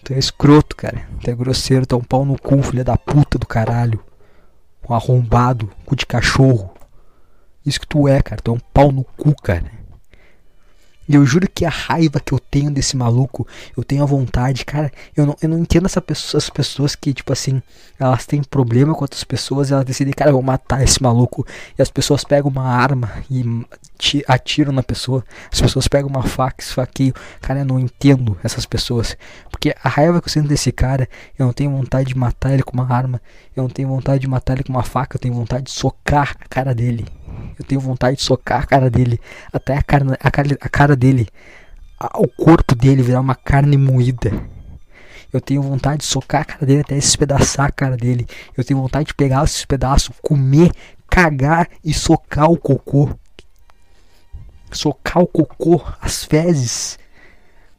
Tu 0.04 0.14
é 0.14 0.20
escroto, 0.20 0.76
cara. 0.76 1.08
Tu 1.24 1.32
é 1.32 1.34
grosseiro, 1.34 1.86
tu 1.86 1.96
é 1.96 1.98
um 1.98 2.04
pau 2.04 2.26
no 2.26 2.40
cu, 2.40 2.62
filha 2.62 2.84
da 2.84 2.98
puta 2.98 3.40
do 3.40 3.48
caralho. 3.48 4.04
Um 4.88 4.94
arrombado, 4.94 5.72
cu 5.86 5.96
de 5.96 6.06
cachorro. 6.06 6.77
Isso 7.68 7.82
que 7.82 7.88
tu 7.88 8.08
é, 8.08 8.22
cara. 8.22 8.42
Tu 8.42 8.50
é 8.50 8.54
um 8.54 8.60
pau 8.74 8.94
no 8.94 9.04
cu, 9.04 9.36
cara. 9.36 9.70
E 11.10 11.16
eu 11.16 11.26
juro 11.26 11.48
que 11.50 11.64
a 11.64 11.70
raiva 11.70 12.20
que 12.20 12.34
eu 12.34 12.40
tenho 12.40 12.70
desse 12.70 12.98
maluco, 12.98 13.48
eu 13.78 13.84
tenho 13.84 14.04
a 14.04 14.06
vontade, 14.06 14.66
cara, 14.66 14.92
eu 15.16 15.26
não, 15.26 15.38
eu 15.42 15.48
não 15.48 15.58
entendo 15.58 15.86
essa 15.86 16.02
pessoa, 16.02 16.38
essas 16.38 16.50
pessoas 16.50 16.96
que, 16.96 17.14
tipo 17.14 17.32
assim, 17.32 17.62
elas 17.98 18.26
têm 18.26 18.44
problema 18.44 18.94
com 18.94 19.06
outras 19.06 19.24
pessoas 19.24 19.70
e 19.70 19.74
elas 19.74 19.86
decidem, 19.86 20.14
cara, 20.14 20.32
eu 20.32 20.34
vou 20.34 20.42
matar 20.42 20.84
esse 20.84 21.02
maluco. 21.02 21.48
E 21.78 21.82
as 21.82 21.90
pessoas 21.90 22.26
pegam 22.26 22.52
uma 22.52 22.64
arma 22.64 23.24
e 23.32 23.66
atiram 24.28 24.74
na 24.74 24.84
pessoa. 24.84 25.24
As 25.52 25.62
pessoas 25.62 25.88
pegam 25.88 26.10
uma 26.10 26.24
faca, 26.24 26.62
esfaqueiam. 26.62 27.14
Cara, 27.42 27.60
eu 27.60 27.66
não 27.66 27.80
entendo 27.80 28.38
essas 28.44 28.66
pessoas. 28.66 29.16
Porque 29.50 29.74
a 29.82 29.88
raiva 29.88 30.22
que 30.22 30.28
eu 30.28 30.34
sinto 30.34 30.50
desse 30.50 30.74
cara, 30.74 31.08
eu 31.40 31.46
não 31.46 31.54
tenho 31.54 31.72
vontade 31.72 32.10
de 32.10 32.18
matar 32.18 32.54
ele 32.54 32.64
com 32.64 32.74
uma 32.74 32.94
arma. 32.94 33.22
Eu 33.56 33.64
não 33.64 33.70
tenho 33.70 33.88
vontade 33.88 34.20
de 34.20 34.28
matar 34.28 34.54
ele 34.54 34.64
com 34.64 34.74
uma 34.74 34.84
faca, 34.84 35.16
eu 35.16 35.22
tenho 35.22 35.34
vontade 35.34 35.66
de 35.66 35.72
socar 35.72 36.36
a 36.40 36.48
cara 36.50 36.76
dele. 36.76 37.06
Eu 37.58 37.66
tenho 37.66 37.82
vontade 37.82 38.18
de 38.18 38.24
socar 38.24 38.64
a 38.64 38.66
cara 38.66 38.90
dele, 38.90 39.20
até 39.52 39.78
a 39.78 39.82
cara, 39.82 40.18
a 40.20 40.32
cara, 40.32 40.58
a 40.60 40.70
cara 40.70 40.96
dele, 40.96 41.28
a, 42.00 42.20
o 42.20 42.28
corpo 42.28 42.76
dele 42.76 43.02
virar 43.02 43.22
uma 43.22 43.36
carne 43.36 43.78
moída. 43.78 44.32
Eu 45.32 45.42
tenho 45.42 45.62
vontade 45.62 46.00
de 46.00 46.06
socar 46.06 46.42
a 46.42 46.46
cara 46.46 46.66
dele 46.66 46.82
até 46.82 46.98
espedaçar 46.98 47.66
a 47.66 47.72
cara 47.72 47.98
dele. 47.98 48.26
Eu 48.56 48.64
tenho 48.64 48.82
vontade 48.82 49.08
de 49.08 49.14
pegar 49.14 49.44
esses 49.44 49.66
pedaços, 49.66 50.16
comer, 50.22 50.72
cagar 51.10 51.68
e 51.84 51.94
socar 51.94 52.50
o 52.50 52.58
cocô. 52.58 53.10
Socar 54.72 55.22
o 55.22 55.28
cocô, 55.28 55.82
as 56.02 56.24
fezes 56.24 56.98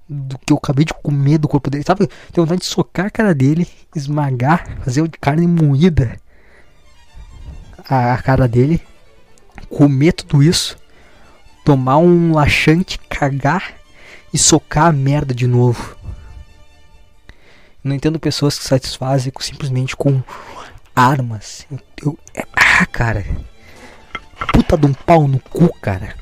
do 0.09 0.39
que 0.39 0.53
eu 0.53 0.57
acabei 0.57 0.85
de 0.85 0.95
comer 0.95 1.39
do 1.39 1.49
corpo 1.49 1.71
dele. 1.71 1.85
Sabe? 1.87 2.07
Tenho 2.33 2.47
vontade 2.47 2.61
de 2.61 2.67
socar 2.67 3.07
a 3.07 3.11
cara 3.11 3.35
dele, 3.35 3.67
esmagar, 3.95 4.79
fazer 4.83 5.07
de 5.09 5.19
carne 5.19 5.47
moída 5.47 6.17
a 7.89 8.19
cara 8.19 8.47
dele 8.47 8.83
comer 9.69 10.13
tudo 10.13 10.43
isso, 10.43 10.77
tomar 11.65 11.99
um 11.99 12.33
laxante, 12.33 12.99
cagar 13.09 13.75
e 14.33 14.39
socar 14.39 14.87
a 14.87 14.93
merda 14.93 15.35
de 15.35 15.47
novo. 15.47 15.97
não 17.83 17.95
entendo 17.95 18.19
pessoas 18.19 18.59
que 18.59 18.65
satisfazem 18.65 19.33
simplesmente 19.41 19.97
com 19.97 20.23
armas. 20.95 21.67
Eu, 21.71 21.79
eu, 22.03 22.19
é, 22.35 22.45
ah, 22.55 22.87
cara. 22.87 23.25
Puta 24.53 24.77
de 24.77 24.87
um 24.87 24.93
pau 24.93 25.27
no 25.27 25.39
cu, 25.39 25.73
cara. 25.81 26.15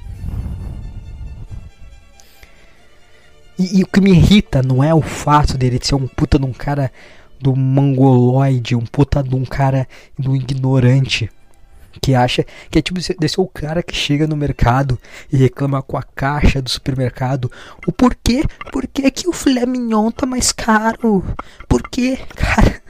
E, 3.59 3.79
e, 3.79 3.83
o 3.83 3.87
que 3.87 4.01
me 4.01 4.11
irrita 4.11 4.63
não 4.63 4.85
é 4.85 4.95
o 4.95 5.01
fato 5.01 5.57
dele 5.57 5.81
ser 5.83 5.95
um 5.95 6.07
puta 6.07 6.39
de 6.39 6.45
um 6.45 6.53
cara 6.53 6.93
do 7.41 7.57
mongoloide, 7.57 8.77
um 8.77 8.85
puta 8.85 9.23
de 9.23 9.35
um 9.35 9.45
cara 9.45 9.89
do 10.19 10.37
ignorante 10.37 11.31
que 12.01 12.15
acha 12.15 12.45
que 12.71 12.79
é 12.79 12.83
tipo 12.83 13.01
desse 13.19 13.41
o 13.41 13.47
cara 13.47 13.83
que 13.83 13.95
chega 13.95 14.27
no 14.27 14.37
mercado 14.37 14.99
e 15.33 15.37
reclama 15.37 15.83
com 15.83 15.97
a 15.97 16.03
caixa 16.03 16.61
do 16.63 16.71
supermercado 16.71 17.51
o 17.87 17.93
porquê, 17.93 18.45
por 18.73 18.87
que 18.87 19.29
o 19.29 19.33
filé 19.33 19.65
mignon 19.67 20.11
tá 20.11 20.27
mais 20.27 20.53
caro? 20.53 21.25
Por 21.69 21.83
quê, 21.89 22.19
cara? 22.35 22.83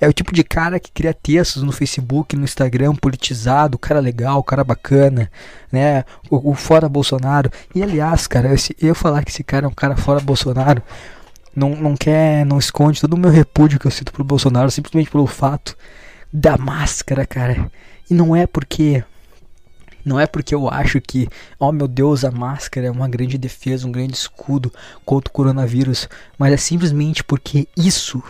É 0.00 0.08
o 0.08 0.12
tipo 0.12 0.34
de 0.34 0.42
cara 0.42 0.80
que 0.80 0.90
cria 0.90 1.14
textos 1.14 1.62
no 1.62 1.70
Facebook, 1.70 2.34
no 2.34 2.42
Instagram, 2.42 2.92
politizado, 2.94 3.78
cara 3.78 4.00
legal, 4.00 4.42
cara 4.42 4.64
bacana, 4.64 5.30
né? 5.70 6.04
O, 6.28 6.50
o 6.50 6.54
fora 6.54 6.88
Bolsonaro. 6.88 7.50
E 7.72 7.82
aliás, 7.82 8.26
cara, 8.26 8.52
esse, 8.52 8.76
eu 8.80 8.96
falar 8.96 9.24
que 9.24 9.30
esse 9.30 9.44
cara 9.44 9.64
é 9.64 9.68
um 9.68 9.74
cara 9.74 9.96
fora 9.96 10.18
Bolsonaro, 10.18 10.82
não, 11.54 11.70
não 11.76 11.96
quer, 11.96 12.44
não 12.44 12.58
esconde 12.58 13.00
todo 13.00 13.14
o 13.14 13.18
meu 13.18 13.30
repúdio 13.30 13.78
que 13.78 13.86
eu 13.86 13.90
sinto 13.90 14.12
pro 14.12 14.24
Bolsonaro, 14.24 14.70
simplesmente 14.70 15.10
pelo 15.10 15.26
fato 15.26 15.76
da 16.32 16.56
máscara, 16.56 17.26
cara. 17.26 17.70
E 18.10 18.14
não 18.14 18.34
é 18.34 18.46
porque 18.46 19.04
não 20.04 20.18
é 20.18 20.26
porque 20.26 20.54
eu 20.54 20.68
acho 20.68 21.00
que, 21.00 21.28
oh 21.58 21.70
meu 21.70 21.86
Deus, 21.86 22.24
a 22.24 22.30
máscara 22.30 22.88
é 22.88 22.90
uma 22.90 23.08
grande 23.08 23.38
defesa, 23.38 23.86
um 23.86 23.92
grande 23.92 24.14
escudo 24.14 24.72
contra 25.04 25.30
o 25.30 25.32
coronavírus, 25.32 26.08
mas 26.36 26.52
é 26.52 26.56
simplesmente 26.56 27.22
porque 27.22 27.68
isso, 27.76 28.20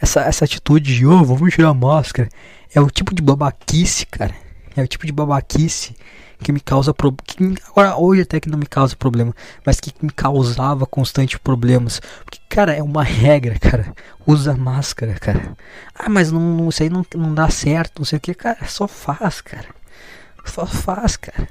essa, 0.00 0.22
essa 0.22 0.46
atitude 0.46 0.96
de, 0.96 1.06
oh, 1.06 1.22
vamos 1.22 1.52
tirar 1.52 1.68
a 1.68 1.74
máscara, 1.74 2.30
é 2.74 2.80
o 2.80 2.88
tipo 2.88 3.14
de 3.14 3.20
babaquice, 3.20 4.06
cara. 4.06 4.34
É 4.74 4.82
o 4.82 4.86
tipo 4.86 5.04
de 5.04 5.12
babaquice 5.12 5.94
que 6.40 6.52
me 6.52 6.60
causa 6.60 6.92
problema. 6.92 7.56
Agora, 7.68 7.96
hoje 7.96 8.22
até 8.22 8.40
que 8.40 8.48
não 8.48 8.58
me 8.58 8.66
causa 8.66 8.96
problema, 8.96 9.34
mas 9.64 9.80
que 9.80 9.92
me 10.02 10.10
causava 10.10 10.86
constante 10.86 11.38
problemas. 11.38 12.00
Porque, 12.24 12.38
cara, 12.48 12.74
é 12.74 12.82
uma 12.82 13.02
regra, 13.04 13.58
cara. 13.58 13.94
Usa 14.26 14.54
máscara, 14.54 15.14
cara. 15.14 15.56
Ah, 15.94 16.08
mas 16.08 16.32
não, 16.32 16.40
não, 16.40 16.68
isso 16.68 16.82
aí 16.82 16.90
não, 16.90 17.04
não 17.14 17.34
dá 17.34 17.48
certo, 17.50 18.00
não 18.00 18.04
sei 18.04 18.18
o 18.18 18.20
que, 18.20 18.34
cara. 18.34 18.66
Só 18.66 18.88
faz, 18.88 19.40
cara. 19.40 19.68
Só 20.44 20.66
faz, 20.66 21.16
cara. 21.16 21.48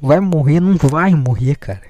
Vai 0.00 0.20
morrer, 0.20 0.60
não 0.60 0.76
vai 0.76 1.14
morrer, 1.14 1.56
cara. 1.56 1.82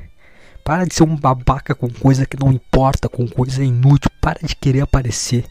Para 0.65 0.85
de 0.85 0.95
ser 0.95 1.03
um 1.03 1.17
babaca 1.17 1.75
com 1.75 1.89
coisa 1.91 2.25
que 2.25 2.39
não 2.39 2.53
importa, 2.53 3.09
com 3.09 3.27
coisa 3.27 3.65
inútil. 3.65 4.11
Para 4.21 4.39
de 4.47 4.55
querer 4.55 4.83
aparecer. 4.83 5.45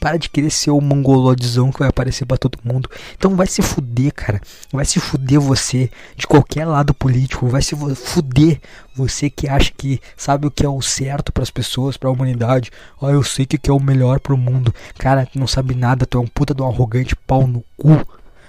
Para 0.00 0.16
de 0.16 0.30
querer 0.30 0.50
ser 0.50 0.70
o 0.70 0.80
mongolodizão 0.80 1.70
que 1.70 1.78
vai 1.78 1.88
aparecer 1.88 2.24
para 2.24 2.38
todo 2.38 2.58
mundo. 2.64 2.88
Então 3.14 3.36
vai 3.36 3.46
se 3.46 3.60
fuder, 3.60 4.14
cara. 4.14 4.40
Vai 4.72 4.86
se 4.86 4.98
fuder 4.98 5.38
você 5.38 5.90
de 6.16 6.26
qualquer 6.26 6.64
lado 6.64 6.94
político. 6.94 7.46
Vai 7.46 7.60
se 7.60 7.76
fuder 7.76 8.58
você 8.96 9.28
que 9.28 9.46
acha 9.46 9.70
que 9.76 10.00
sabe 10.16 10.46
o 10.46 10.50
que 10.50 10.64
é 10.64 10.68
o 10.68 10.80
certo 10.80 11.30
para 11.30 11.42
as 11.42 11.50
pessoas, 11.50 11.98
para 11.98 12.08
a 12.08 12.12
humanidade. 12.12 12.70
Ó, 12.98 13.06
oh, 13.06 13.10
eu 13.10 13.22
sei 13.22 13.44
que 13.44 13.70
é 13.70 13.72
o 13.72 13.78
melhor 13.78 14.20
pro 14.20 14.38
mundo. 14.38 14.74
Cara, 14.98 15.26
tu 15.26 15.38
não 15.38 15.46
sabe 15.46 15.74
nada. 15.74 16.06
Tu 16.06 16.16
é 16.16 16.20
um 16.20 16.26
puta 16.26 16.54
de 16.54 16.62
um 16.62 16.68
arrogante 16.68 17.14
pau 17.14 17.46
no 17.46 17.62
cu. 17.76 18.04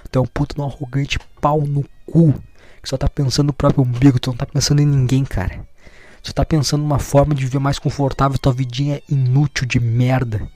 Tu 0.09 0.19
é 0.19 0.21
um 0.21 0.27
puta 0.27 0.55
de 0.55 0.61
um 0.61 0.65
arrogante 0.65 1.19
pau 1.41 1.59
no 1.61 1.83
cu. 2.05 2.33
Que 2.81 2.87
só 2.87 2.95
tá 2.95 3.09
pensando 3.09 3.47
no 3.47 3.53
próprio 3.53 3.83
umbigo. 3.83 4.19
Tu 4.19 4.29
não 4.29 4.37
tá 4.37 4.45
pensando 4.45 4.81
em 4.81 4.85
ninguém, 4.85 5.25
cara. 5.25 5.65
Tu 6.23 6.33
tá 6.33 6.45
pensando 6.45 6.81
numa 6.81 6.99
forma 6.99 7.35
de 7.35 7.43
viver 7.43 7.59
mais 7.59 7.77
confortável. 7.77 8.37
Tua 8.37 8.53
vidinha 8.53 9.01
inútil 9.09 9.67
de 9.67 9.81
merda. 9.81 10.47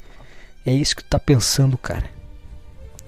É 0.66 0.72
isso 0.72 0.96
que 0.96 1.04
tu 1.04 1.10
tá 1.10 1.20
pensando, 1.20 1.78
cara. 1.78 2.06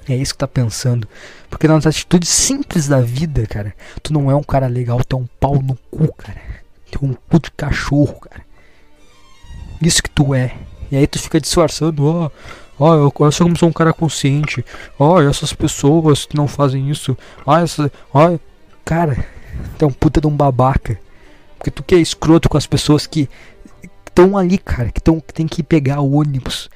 É 0.08 0.16
isso 0.16 0.34
que 0.34 0.38
tu 0.38 0.42
tá 0.42 0.48
pensando. 0.48 1.08
Porque 1.50 1.68
nas 1.68 1.86
atitudes 1.86 2.30
simples 2.30 2.88
da 2.88 3.02
vida, 3.02 3.46
cara, 3.48 3.74
tu 4.02 4.14
não 4.14 4.30
é 4.30 4.36
um 4.36 4.44
cara 4.44 4.68
legal, 4.68 5.04
tu 5.04 5.16
é 5.16 5.20
um 5.20 5.28
pau 5.40 5.62
no 5.62 5.76
cu, 5.90 6.14
cara. 6.14 6.42
Tu 6.92 7.00
é 7.04 7.06
um 7.06 7.14
cu 7.14 7.40
de 7.40 7.52
cachorro, 7.52 8.20
cara. 8.22 8.46
Isso 9.82 10.02
que 10.02 10.10
tu 10.10 10.34
é. 10.34 10.56
E 10.92 10.96
aí 10.96 11.06
tu 11.08 11.20
fica 11.20 11.40
disfarçando, 11.42 12.06
ó. 12.06 12.26
Oh, 12.26 12.32
Ó, 12.80 12.94
eu, 12.94 13.14
eu 13.20 13.32
sou 13.32 13.48
como 13.48 13.58
sou 13.58 13.70
um 13.70 13.74
cara 13.74 13.92
consciente. 13.92 14.64
Ó, 15.00 15.20
essas 15.22 15.52
pessoas 15.54 16.26
que 16.26 16.36
não 16.36 16.48
fazem 16.48 16.90
isso. 16.90 17.18
Ó, 17.46 17.58
essa. 17.58 17.92
Ó, 18.14 18.38
cara, 18.86 19.26
tu 19.78 19.86
é 19.86 19.88
um 19.88 19.92
puta 19.92 20.22
de 20.22 20.28
um 20.28 20.36
babaca. 20.36 21.00
Porque 21.58 21.72
tu 21.72 21.82
que 21.82 21.96
é 21.96 21.98
escroto 21.98 22.48
com 22.48 22.58
as 22.58 22.68
pessoas 22.68 23.08
que 23.08 23.28
estão 24.06 24.38
ali, 24.38 24.60
cara, 24.60 24.92
que, 24.92 25.02
tão, 25.02 25.20
que 25.20 25.34
tem 25.34 25.48
que 25.48 25.64
pegar 25.64 26.02
ônibus. 26.02 26.70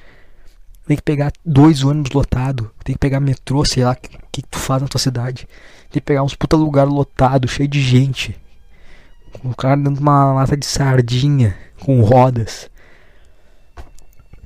Tem 0.92 0.96
que 0.98 1.02
pegar 1.04 1.32
dois 1.42 1.82
ônibus 1.82 2.12
lotados. 2.12 2.68
Tem 2.84 2.94
que 2.94 2.98
pegar 2.98 3.18
metrô, 3.18 3.64
sei 3.64 3.82
lá, 3.82 3.92
o 3.92 3.96
que, 3.96 4.18
que 4.30 4.42
tu 4.42 4.58
faz 4.58 4.82
na 4.82 4.88
tua 4.88 5.00
cidade. 5.00 5.48
Tem 5.90 5.92
que 5.92 6.02
pegar 6.02 6.22
uns 6.22 6.34
puta 6.34 6.54
lugar 6.54 6.84
lotado, 6.84 7.48
cheio 7.48 7.66
de 7.66 7.80
gente. 7.80 8.38
O 9.42 9.56
cara 9.56 9.74
dentro 9.74 9.94
de 9.94 10.00
uma 10.00 10.34
lata 10.34 10.54
de 10.54 10.66
sardinha 10.66 11.56
com 11.80 12.02
rodas. 12.02 12.68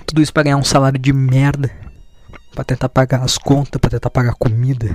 Tudo 0.06 0.22
isso 0.22 0.32
para 0.32 0.44
ganhar 0.44 0.56
um 0.56 0.62
salário 0.62 1.00
de 1.00 1.12
merda. 1.12 1.68
para 2.54 2.62
tentar 2.62 2.90
pagar 2.90 3.24
as 3.24 3.37
contas, 3.37 3.80
para 3.80 3.90
tentar 3.90 4.11
pagar 4.11 4.35
comida. 4.35 4.94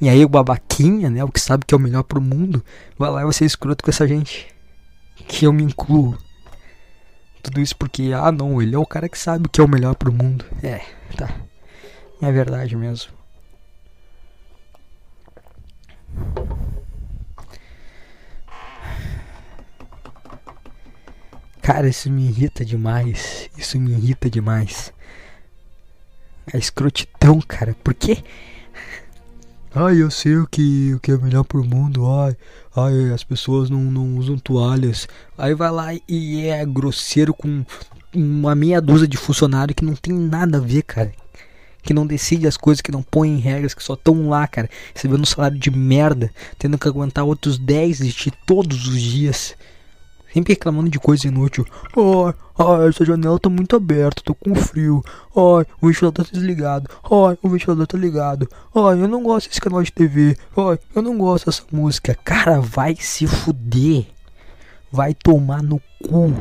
E 0.00 0.08
aí 0.08 0.24
o 0.24 0.28
babaquinha, 0.28 1.10
né, 1.10 1.24
o 1.24 1.28
que 1.28 1.40
sabe 1.40 1.64
que 1.66 1.74
é 1.74 1.76
o 1.76 1.80
melhor 1.80 2.04
pro 2.04 2.20
mundo, 2.20 2.64
vai 2.96 3.10
lá 3.10 3.22
e 3.22 3.24
vai 3.24 3.32
ser 3.32 3.46
escroto 3.46 3.82
com 3.82 3.90
essa 3.90 4.06
gente. 4.06 4.46
Que 5.26 5.44
eu 5.44 5.52
me 5.52 5.64
incluo. 5.64 6.16
Tudo 7.46 7.60
isso 7.60 7.76
porque, 7.76 8.10
ah 8.12 8.32
não, 8.32 8.60
ele 8.60 8.74
é 8.74 8.78
o 8.78 8.84
cara 8.84 9.08
que 9.08 9.16
sabe 9.16 9.46
o 9.46 9.48
que 9.48 9.60
é 9.60 9.64
o 9.64 9.68
melhor 9.68 9.94
pro 9.94 10.12
mundo. 10.12 10.44
É, 10.64 10.80
tá. 11.16 11.32
É 12.20 12.32
verdade 12.32 12.74
mesmo. 12.74 13.12
Cara, 21.62 21.88
isso 21.88 22.10
me 22.10 22.26
irrita 22.26 22.64
demais. 22.64 23.48
Isso 23.56 23.78
me 23.78 23.92
irrita 23.92 24.28
demais. 24.28 24.92
A 26.52 26.58
escrotidão, 26.58 27.40
cara. 27.40 27.76
Por 27.84 27.94
quê? 27.94 28.24
Ai, 29.78 30.00
eu 30.00 30.10
sei 30.10 30.38
o 30.38 30.46
que, 30.46 30.94
o 30.94 31.00
que 31.00 31.12
é 31.12 31.18
melhor 31.18 31.44
pro 31.44 31.62
mundo. 31.62 32.10
Ai, 32.10 32.34
ai, 32.74 33.12
as 33.12 33.22
pessoas 33.22 33.68
não, 33.68 33.78
não 33.78 34.16
usam 34.16 34.38
toalhas. 34.38 35.06
Aí 35.36 35.54
vai 35.54 35.70
lá 35.70 35.88
e 36.08 36.46
é 36.46 36.64
grosseiro 36.64 37.34
com 37.34 37.62
uma 38.14 38.54
meia 38.54 38.80
dúzia 38.80 39.06
de 39.06 39.18
funcionário 39.18 39.74
que 39.74 39.84
não 39.84 39.94
tem 39.94 40.14
nada 40.14 40.56
a 40.56 40.60
ver, 40.62 40.80
cara. 40.80 41.12
Que 41.82 41.92
não 41.92 42.06
decide 42.06 42.46
as 42.46 42.56
coisas, 42.56 42.80
que 42.80 42.90
não 42.90 43.02
põe 43.02 43.28
em 43.28 43.38
regras, 43.38 43.74
que 43.74 43.84
só 43.84 43.92
estão 43.92 44.30
lá, 44.30 44.46
cara. 44.48 44.70
Recebendo 44.94 45.20
um 45.20 45.26
salário 45.26 45.58
de 45.58 45.70
merda, 45.70 46.30
tendo 46.58 46.78
que 46.78 46.88
aguentar 46.88 47.26
outros 47.26 47.58
10 47.58 47.98
de 47.98 48.30
todos 48.46 48.88
os 48.88 48.98
dias. 48.98 49.54
Sempre 50.36 50.52
reclamando 50.52 50.90
de 50.90 51.00
coisa 51.00 51.26
inútil. 51.26 51.64
Ai, 51.96 52.34
ai, 52.58 52.88
essa 52.90 53.06
janela 53.06 53.40
tá 53.40 53.48
muito 53.48 53.74
aberta, 53.74 54.20
tô 54.22 54.34
com 54.34 54.54
frio. 54.54 55.02
Ai, 55.34 55.64
o 55.80 55.86
ventilador 55.86 56.26
tá 56.26 56.30
desligado. 56.30 56.90
Ai, 57.04 57.38
o 57.42 57.48
ventilador 57.48 57.86
tá 57.86 57.96
ligado. 57.96 58.46
Ai, 58.74 59.00
eu 59.00 59.08
não 59.08 59.22
gosto 59.22 59.48
desse 59.48 59.62
canal 59.62 59.82
de 59.82 59.90
TV. 59.90 60.36
Ai, 60.54 60.78
eu 60.94 61.00
não 61.00 61.16
gosto 61.16 61.46
dessa 61.46 61.62
música. 61.72 62.14
Cara, 62.22 62.60
vai 62.60 62.94
se 62.96 63.26
fuder. 63.26 64.08
Vai 64.92 65.14
tomar 65.14 65.62
no 65.62 65.80
cu. 66.06 66.34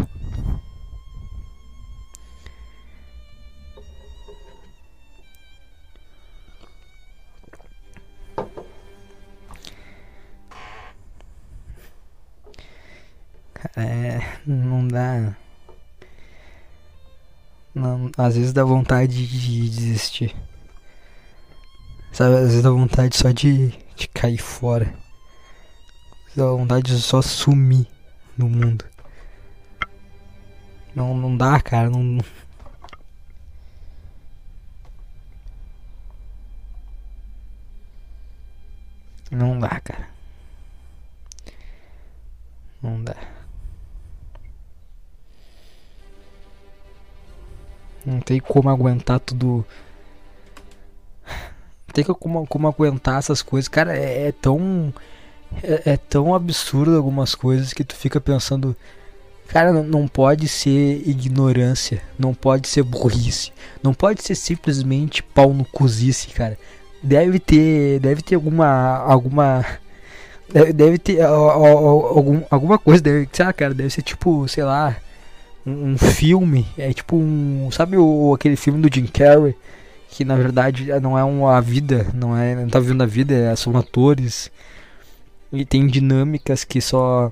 É, 13.75 14.19
não 14.45 14.87
dá. 14.87 15.35
Não, 17.73 18.09
às 18.17 18.35
vezes 18.35 18.53
dá 18.53 18.63
vontade 18.63 19.27
de 19.27 19.69
desistir. 19.69 20.35
Sabe, 22.11 22.35
às 22.35 22.47
vezes 22.47 22.63
dá 22.63 22.69
vontade 22.69 23.17
só 23.17 23.31
de, 23.31 23.69
de 23.95 24.07
cair 24.07 24.37
fora. 24.37 24.93
Dá 26.35 26.45
vontade 26.45 26.95
de 26.95 27.01
só 27.01 27.21
sumir 27.21 27.87
no 28.37 28.49
mundo. 28.49 28.85
Não, 30.95 31.15
não 31.15 31.35
dá, 31.35 31.59
cara. 31.59 31.89
Não. 31.89 32.19
Não 39.31 39.59
dá, 39.59 39.79
cara. 39.81 40.04
Tem 48.25 48.39
como 48.39 48.69
aguentar 48.69 49.19
tudo. 49.19 49.63
Tem 51.93 52.03
como, 52.03 52.45
como 52.47 52.67
aguentar 52.67 53.19
essas 53.19 53.41
coisas. 53.41 53.67
Cara, 53.69 53.95
é, 53.95 54.27
é 54.27 54.31
tão. 54.31 54.93
É, 55.63 55.93
é, 55.93 55.97
tão 55.97 56.33
absurdo 56.35 56.97
algumas 56.97 57.35
coisas 57.35 57.71
que 57.71 57.83
tu 57.83 57.95
fica 57.95 58.19
pensando. 58.19 58.75
Cara, 59.47 59.71
não, 59.71 59.83
não 59.83 60.07
pode 60.07 60.47
ser 60.47 61.07
ignorância. 61.07 62.01
Não 62.17 62.33
pode 62.33 62.67
ser 62.67 62.81
burrice. 62.81 63.53
Não 63.81 63.93
pode 63.93 64.23
ser 64.23 64.35
simplesmente 64.35 65.21
pau 65.21 65.53
no 65.53 65.63
cozice, 65.63 66.29
cara. 66.29 66.57
Deve 67.01 67.39
ter. 67.39 67.99
Deve 67.99 68.21
ter 68.23 68.35
alguma. 68.35 68.97
alguma. 68.97 69.63
Deve, 70.73 70.97
ter 70.99 71.21
algum, 71.21 72.43
alguma 72.51 72.77
coisa, 72.77 73.01
deve, 73.01 73.27
sei 73.33 73.45
lá, 73.45 73.51
cara, 73.51 73.73
deve 73.73 73.89
ser 73.89 74.03
tipo, 74.03 74.47
sei 74.47 74.63
lá, 74.63 74.95
um, 75.65 75.97
filme, 75.97 76.67
é 76.77 76.93
tipo 76.93 77.17
um. 77.17 77.69
Sabe 77.71 77.97
o, 77.97 78.33
aquele 78.33 78.55
filme 78.55 78.81
do 78.81 78.93
Jim 78.93 79.07
Carrey? 79.07 79.55
Que 80.09 80.23
na 80.23 80.35
verdade 80.35 80.87
não 81.01 81.17
é 81.17 81.23
uma 81.23 81.59
vida, 81.61 82.07
não 82.13 82.37
é. 82.37 82.55
Não 82.55 82.69
tá 82.69 82.79
vivendo 82.79 83.01
a 83.01 83.05
vida, 83.05 83.33
é, 83.33 83.55
são 83.55 83.75
atores. 83.75 84.51
E 85.51 85.65
tem 85.65 85.87
dinâmicas 85.87 86.63
que 86.63 86.79
só. 86.79 87.31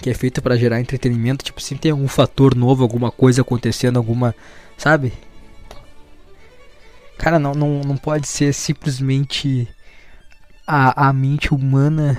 que 0.00 0.10
é 0.10 0.14
feita 0.14 0.40
para 0.40 0.56
gerar 0.56 0.80
entretenimento, 0.80 1.44
tipo, 1.44 1.60
sempre 1.60 1.82
tem 1.82 1.90
algum 1.92 2.08
fator 2.08 2.54
novo, 2.54 2.82
alguma 2.82 3.10
coisa 3.10 3.42
acontecendo, 3.42 3.96
alguma, 3.96 4.34
sabe? 4.76 5.12
Cara, 7.18 7.38
não, 7.38 7.52
não, 7.52 7.80
não 7.82 7.96
pode 7.96 8.26
ser 8.26 8.54
simplesmente 8.54 9.68
a, 10.66 11.08
a 11.08 11.12
mente 11.12 11.52
humana 11.52 12.18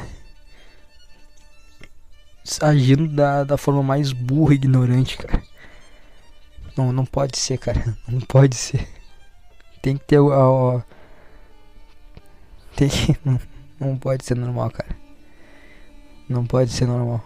agindo 2.61 3.07
da, 3.07 3.43
da 3.43 3.57
forma 3.57 3.83
mais 3.83 4.11
burra 4.11 4.53
e 4.53 4.55
ignorante, 4.55 5.17
cara. 5.17 5.41
Não, 6.77 6.91
não 6.91 7.05
pode 7.05 7.37
ser, 7.37 7.57
cara. 7.57 7.97
Não 8.07 8.21
pode 8.21 8.55
ser. 8.55 8.87
Tem 9.81 9.97
que 9.97 10.05
ter 10.05 10.19
o 10.19 10.81
tem 12.75 12.89
que. 12.89 13.17
Não, 13.23 13.39
não 13.79 13.97
pode 13.97 14.25
ser 14.25 14.35
normal, 14.35 14.69
cara. 14.71 14.95
Não 16.29 16.45
pode 16.45 16.71
ser 16.71 16.85
normal. 16.85 17.23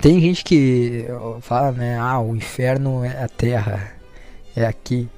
Tem 0.00 0.20
gente 0.20 0.44
que 0.44 1.06
fala, 1.40 1.72
né? 1.72 1.98
Ah, 1.98 2.20
o 2.20 2.36
inferno 2.36 3.04
é 3.04 3.22
a 3.22 3.28
terra. 3.28 3.92
É 4.54 4.66
aqui. 4.66 5.08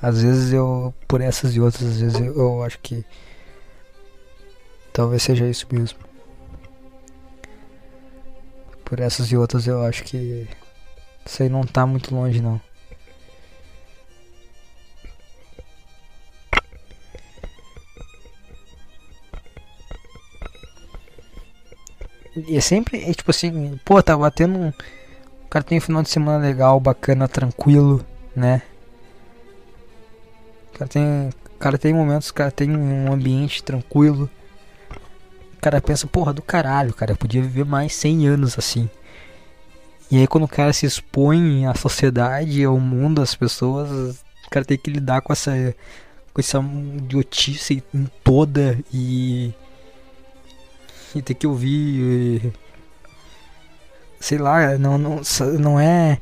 Às 0.00 0.22
vezes 0.22 0.52
eu, 0.52 0.94
por 1.08 1.20
essas 1.20 1.54
e 1.54 1.60
outras, 1.60 1.88
às 1.88 2.00
vezes 2.00 2.20
eu, 2.20 2.34
eu 2.34 2.62
acho 2.62 2.78
que 2.80 3.04
talvez 4.92 5.22
seja 5.22 5.46
isso 5.46 5.66
mesmo. 5.70 5.98
Por 8.84 9.00
essas 9.00 9.32
e 9.32 9.36
outras 9.36 9.66
eu 9.66 9.82
acho 9.84 10.04
que 10.04 10.48
isso 11.24 11.42
aí 11.42 11.48
não 11.48 11.62
tá 11.62 11.86
muito 11.86 12.14
longe 12.14 12.40
não. 12.40 12.60
E 22.36 22.56
é 22.56 22.60
sempre, 22.60 23.02
é 23.02 23.14
tipo 23.14 23.30
assim, 23.30 23.80
pô, 23.84 24.02
tá 24.02 24.16
batendo 24.16 24.58
um. 24.58 24.68
O 24.68 25.48
cara 25.48 25.64
tem 25.64 25.78
um 25.78 25.80
final 25.80 26.02
de 26.02 26.10
semana 26.10 26.38
legal, 26.38 26.78
bacana, 26.78 27.26
tranquilo, 27.26 28.04
né? 28.34 28.60
Cara 30.76 30.88
tem. 30.88 31.30
Cara 31.58 31.78
tem 31.78 31.94
momentos, 31.94 32.30
cara 32.30 32.50
tem 32.50 32.70
um 32.76 33.10
ambiente 33.10 33.62
tranquilo. 33.62 34.28
O 35.56 35.60
cara 35.60 35.80
pensa, 35.80 36.06
porra, 36.06 36.32
do 36.32 36.42
caralho, 36.42 36.92
cara, 36.92 37.12
eu 37.12 37.16
podia 37.16 37.40
viver 37.40 37.64
mais 37.64 37.94
100 37.94 38.28
anos 38.28 38.58
assim. 38.58 38.88
E 40.10 40.18
aí 40.18 40.26
quando 40.26 40.44
o 40.44 40.48
cara 40.48 40.72
se 40.72 40.84
expõe 40.84 41.66
à 41.66 41.74
sociedade, 41.74 42.62
ao 42.62 42.78
mundo, 42.78 43.22
às 43.22 43.34
pessoas, 43.34 44.20
o 44.46 44.50
cara 44.50 44.64
tem 44.66 44.76
que 44.76 44.90
lidar 44.90 45.22
com 45.22 45.32
essa 45.32 45.74
com 46.32 46.40
essa 46.40 46.58
idiotice 46.58 47.82
toda 48.22 48.78
e 48.92 49.54
e 51.14 51.22
ter 51.22 51.34
que 51.34 51.46
ouvir. 51.46 52.52
Sei 54.20 54.38
lá, 54.38 54.76
não, 54.78 54.98
não, 54.98 55.20
não 55.58 55.80
é. 55.80 56.20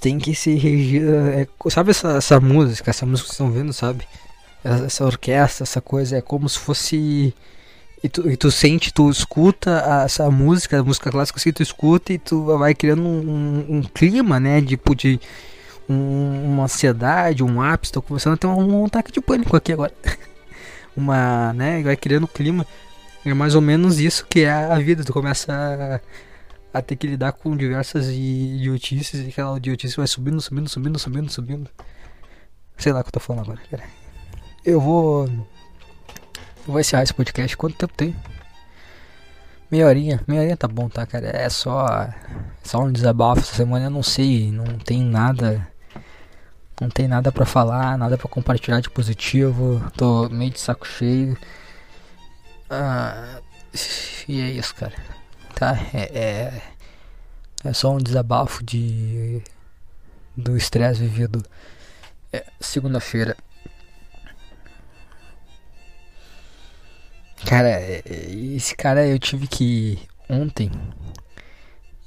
Tem 0.00 0.18
que 0.18 0.34
se 0.34 0.54
regir. 0.54 1.02
É, 1.08 1.46
sabe 1.70 1.90
essa, 1.90 2.16
essa 2.16 2.38
música, 2.40 2.90
essa 2.90 3.06
música 3.06 3.28
que 3.28 3.32
estão 3.32 3.50
vendo, 3.50 3.72
sabe? 3.72 4.06
Essa 4.62 5.06
orquestra, 5.06 5.64
essa 5.64 5.80
coisa, 5.80 6.18
é 6.18 6.20
como 6.20 6.48
se 6.48 6.58
fosse. 6.58 7.34
E 8.02 8.08
tu, 8.08 8.30
e 8.30 8.36
tu 8.36 8.50
sente, 8.50 8.92
tu 8.92 9.10
escuta 9.10 10.02
essa 10.04 10.30
música, 10.30 10.80
a 10.80 10.84
música 10.84 11.10
clássica 11.10 11.38
assim, 11.38 11.52
tu 11.52 11.62
escuta 11.62 12.12
e 12.12 12.18
tu 12.18 12.44
vai 12.58 12.74
criando 12.74 13.02
um, 13.02 13.66
um 13.68 13.82
clima, 13.82 14.38
né? 14.38 14.60
Tipo 14.60 14.94
de 14.94 15.18
um, 15.88 16.52
uma 16.52 16.64
ansiedade, 16.64 17.42
um 17.42 17.60
ápice. 17.62 17.92
Tô 17.92 18.02
começando 18.02 18.34
a 18.34 18.36
ter 18.36 18.46
um, 18.46 18.82
um 18.82 18.86
ataque 18.86 19.10
de 19.10 19.20
pânico 19.20 19.56
aqui 19.56 19.72
agora. 19.72 19.92
uma, 20.96 21.52
né? 21.54 21.82
Vai 21.82 21.96
criando 21.96 22.24
um 22.24 22.26
clima. 22.26 22.66
É 23.24 23.34
mais 23.34 23.54
ou 23.54 23.60
menos 23.60 23.98
isso 23.98 24.26
que 24.28 24.40
é 24.40 24.52
a 24.52 24.78
vida. 24.78 25.04
Tu 25.04 25.12
começa 25.12 25.52
a, 25.52 26.00
a 26.72 26.80
ter 26.80 26.96
que 26.96 27.06
lidar 27.06 27.32
com 27.32 27.56
diversas 27.56 28.08
idiotices 28.08 29.26
e 29.26 29.28
aquela 29.28 29.56
idiotice 29.56 29.96
vai 29.96 30.06
subindo, 30.06 30.40
subindo, 30.40 30.68
subindo, 30.68 30.98
subindo, 30.98 31.30
subindo. 31.30 31.70
Sei 32.78 32.92
lá 32.92 33.00
o 33.00 33.02
que 33.02 33.08
eu 33.08 33.12
tô 33.12 33.20
falando 33.20 33.42
agora. 33.42 33.60
Pera. 33.68 33.84
Eu 34.64 34.80
vou. 34.80 35.24
Eu 35.26 36.66
vou 36.66 36.80
encerrar 36.80 37.02
esse 37.02 37.14
podcast. 37.14 37.56
Quanto 37.56 37.76
tempo 37.76 37.92
tem? 37.94 38.16
Meia 39.70 39.86
horinha. 39.86 40.20
Meia 40.26 40.42
horinha 40.42 40.56
tá 40.56 40.68
bom, 40.68 40.88
tá, 40.88 41.04
cara? 41.06 41.28
É 41.28 41.48
só. 41.48 42.08
Só 42.62 42.82
um 42.82 42.92
desabafo 42.92 43.40
essa 43.42 43.54
semana. 43.54 43.86
Eu 43.86 43.90
não 43.90 44.02
sei. 44.02 44.50
Não 44.50 44.78
tem 44.78 45.02
nada. 45.02 45.66
Não 46.80 46.88
tem 46.88 47.06
nada 47.06 47.30
para 47.30 47.44
falar, 47.44 47.98
nada 47.98 48.16
para 48.16 48.28
compartilhar 48.28 48.80
de 48.80 48.88
positivo. 48.88 49.82
Tô 49.96 50.28
meio 50.30 50.50
de 50.50 50.60
saco 50.60 50.86
cheio. 50.86 51.36
Ah, 52.70 53.40
e 54.26 54.40
é 54.40 54.50
isso, 54.50 54.74
cara. 54.74 54.94
Tá? 55.54 55.76
É, 55.92 56.18
é, 56.18 56.62
é 57.64 57.72
só 57.72 57.92
um 57.92 57.98
desabafo 57.98 58.64
de 58.64 59.42
do 60.36 60.56
estresse 60.56 61.00
vivido 61.00 61.44
é, 62.32 62.44
segunda-feira. 62.60 63.36
Cara, 67.44 67.68
é, 67.68 68.02
é, 68.04 68.30
esse 68.54 68.76
cara 68.76 69.06
eu 69.06 69.18
tive 69.18 69.46
que 69.46 69.98
ontem. 70.28 70.70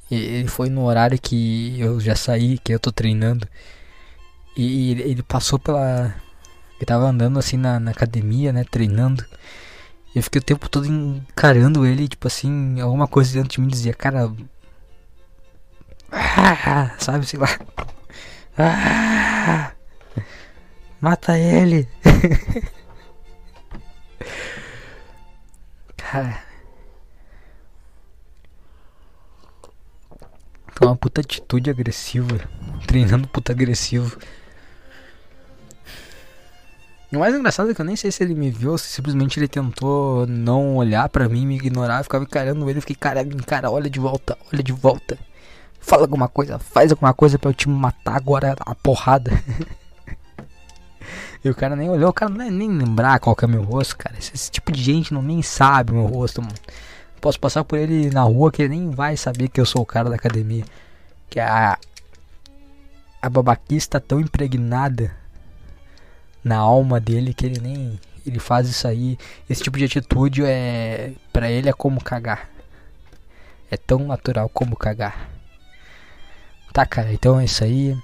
Ele 0.09 0.47
foi 0.47 0.69
no 0.69 0.83
horário 0.85 1.19
que 1.19 1.79
eu 1.79 1.99
já 1.99 2.15
saí, 2.15 2.57
que 2.59 2.73
eu 2.73 2.79
tô 2.79 2.91
treinando. 2.91 3.47
E 4.55 4.91
ele 4.91 5.23
passou 5.23 5.57
pela. 5.57 6.15
Ele 6.75 6.85
tava 6.85 7.05
andando 7.05 7.39
assim 7.39 7.57
na, 7.57 7.79
na 7.79 7.91
academia, 7.91 8.53
né? 8.53 8.63
Treinando. 8.63 9.25
E 10.13 10.19
eu 10.19 10.23
fiquei 10.23 10.39
o 10.39 10.43
tempo 10.43 10.69
todo 10.69 10.85
encarando 10.85 11.85
ele, 11.85 12.07
tipo 12.07 12.27
assim, 12.27 12.79
alguma 12.79 13.07
coisa 13.07 13.33
dentro 13.33 13.49
de 13.49 13.61
mim 13.61 13.67
dizia, 13.67 13.93
cara. 13.93 14.31
Ah, 16.11 16.95
sabe, 16.99 17.25
sei 17.25 17.39
lá. 17.39 17.47
Ah, 18.57 19.71
mata 21.01 21.37
ele. 21.37 21.87
cara. 25.97 26.43
Foi 30.75 30.87
uma 30.87 30.95
puta 30.95 31.21
atitude 31.21 31.69
agressiva. 31.71 32.39
Treinando 32.85 33.27
puta 33.27 33.51
agressivo. 33.51 34.17
O 37.13 37.19
mais 37.19 37.35
engraçado 37.35 37.69
é 37.69 37.75
que 37.75 37.81
eu 37.81 37.85
nem 37.85 37.95
sei 37.95 38.11
se 38.11 38.23
ele 38.23 38.33
me 38.33 38.49
viu 38.49 38.75
se 38.75 38.87
simplesmente 38.87 39.39
ele 39.39 39.47
tentou 39.47 40.25
não 40.25 40.77
olhar 40.77 41.07
para 41.09 41.29
mim, 41.29 41.45
me 41.45 41.55
ignorar, 41.55 41.99
eu 41.99 42.03
ficava 42.03 42.23
encarando 42.23 42.67
ele, 42.67 42.81
fiquei, 42.81 42.95
cara, 42.95 43.23
cara, 43.45 43.69
olha 43.69 43.87
de 43.87 43.99
volta, 43.99 44.35
olha 44.51 44.63
de 44.63 44.71
volta. 44.71 45.17
Fala 45.79 46.03
alguma 46.03 46.27
coisa, 46.27 46.57
faz 46.57 46.91
alguma 46.91 47.13
coisa 47.13 47.37
para 47.37 47.51
eu 47.51 47.53
te 47.53 47.69
matar 47.69 48.15
agora 48.15 48.55
a 48.59 48.73
porrada. 48.73 49.31
e 51.45 51.49
o 51.49 51.53
cara 51.53 51.75
nem 51.75 51.87
olhou, 51.87 52.09
o 52.09 52.13
cara 52.13 52.31
não 52.31 52.45
é 52.45 52.49
nem 52.49 52.71
lembrar 52.71 53.19
qual 53.19 53.35
que 53.35 53.45
é 53.45 53.47
meu 53.47 53.61
rosto, 53.61 53.95
cara. 53.95 54.17
Esse, 54.17 54.33
esse 54.33 54.49
tipo 54.49 54.71
de 54.71 54.81
gente 54.81 55.13
não 55.13 55.21
nem 55.21 55.43
sabe 55.43 55.93
meu 55.93 56.07
rosto, 56.07 56.41
mano. 56.41 56.55
Posso 57.21 57.39
passar 57.39 57.63
por 57.63 57.77
ele 57.77 58.09
na 58.09 58.23
rua 58.23 58.51
que 58.51 58.63
ele 58.63 58.69
nem 58.69 58.89
vai 58.89 59.15
saber 59.17 59.49
que 59.49 59.61
eu 59.61 59.65
sou 59.67 59.83
o 59.83 59.85
cara 59.85 60.09
da 60.09 60.15
academia. 60.15 60.65
Que 61.29 61.39
a 61.39 61.77
a 63.21 63.29
babaquice 63.29 63.87
tá 63.87 64.01
tão 64.01 64.19
impregnada 64.19 65.22
na 66.43 66.57
alma 66.57 66.99
dele 66.99 67.33
que 67.33 67.45
ele 67.45 67.59
nem 67.59 67.99
ele 68.25 68.39
faz 68.39 68.67
isso 68.69 68.87
aí. 68.87 69.17
Esse 69.49 69.63
tipo 69.63 69.77
de 69.77 69.85
atitude 69.85 70.43
é 70.45 71.13
para 71.31 71.49
ele 71.49 71.69
é 71.69 71.73
como 71.73 72.03
cagar. 72.03 72.49
É 73.69 73.77
tão 73.77 73.99
natural 73.99 74.49
como 74.49 74.75
cagar. 74.75 75.29
Tá, 76.71 76.85
cara, 76.85 77.11
então 77.11 77.39
é 77.39 77.45
isso 77.45 77.63
aí. 77.63 77.97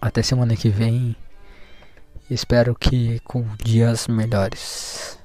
Até 0.00 0.22
semana 0.22 0.56
que 0.56 0.68
vem. 0.68 1.16
Espero 2.30 2.74
que 2.74 3.20
com 3.20 3.44
dias 3.62 4.06
melhores. 4.06 5.15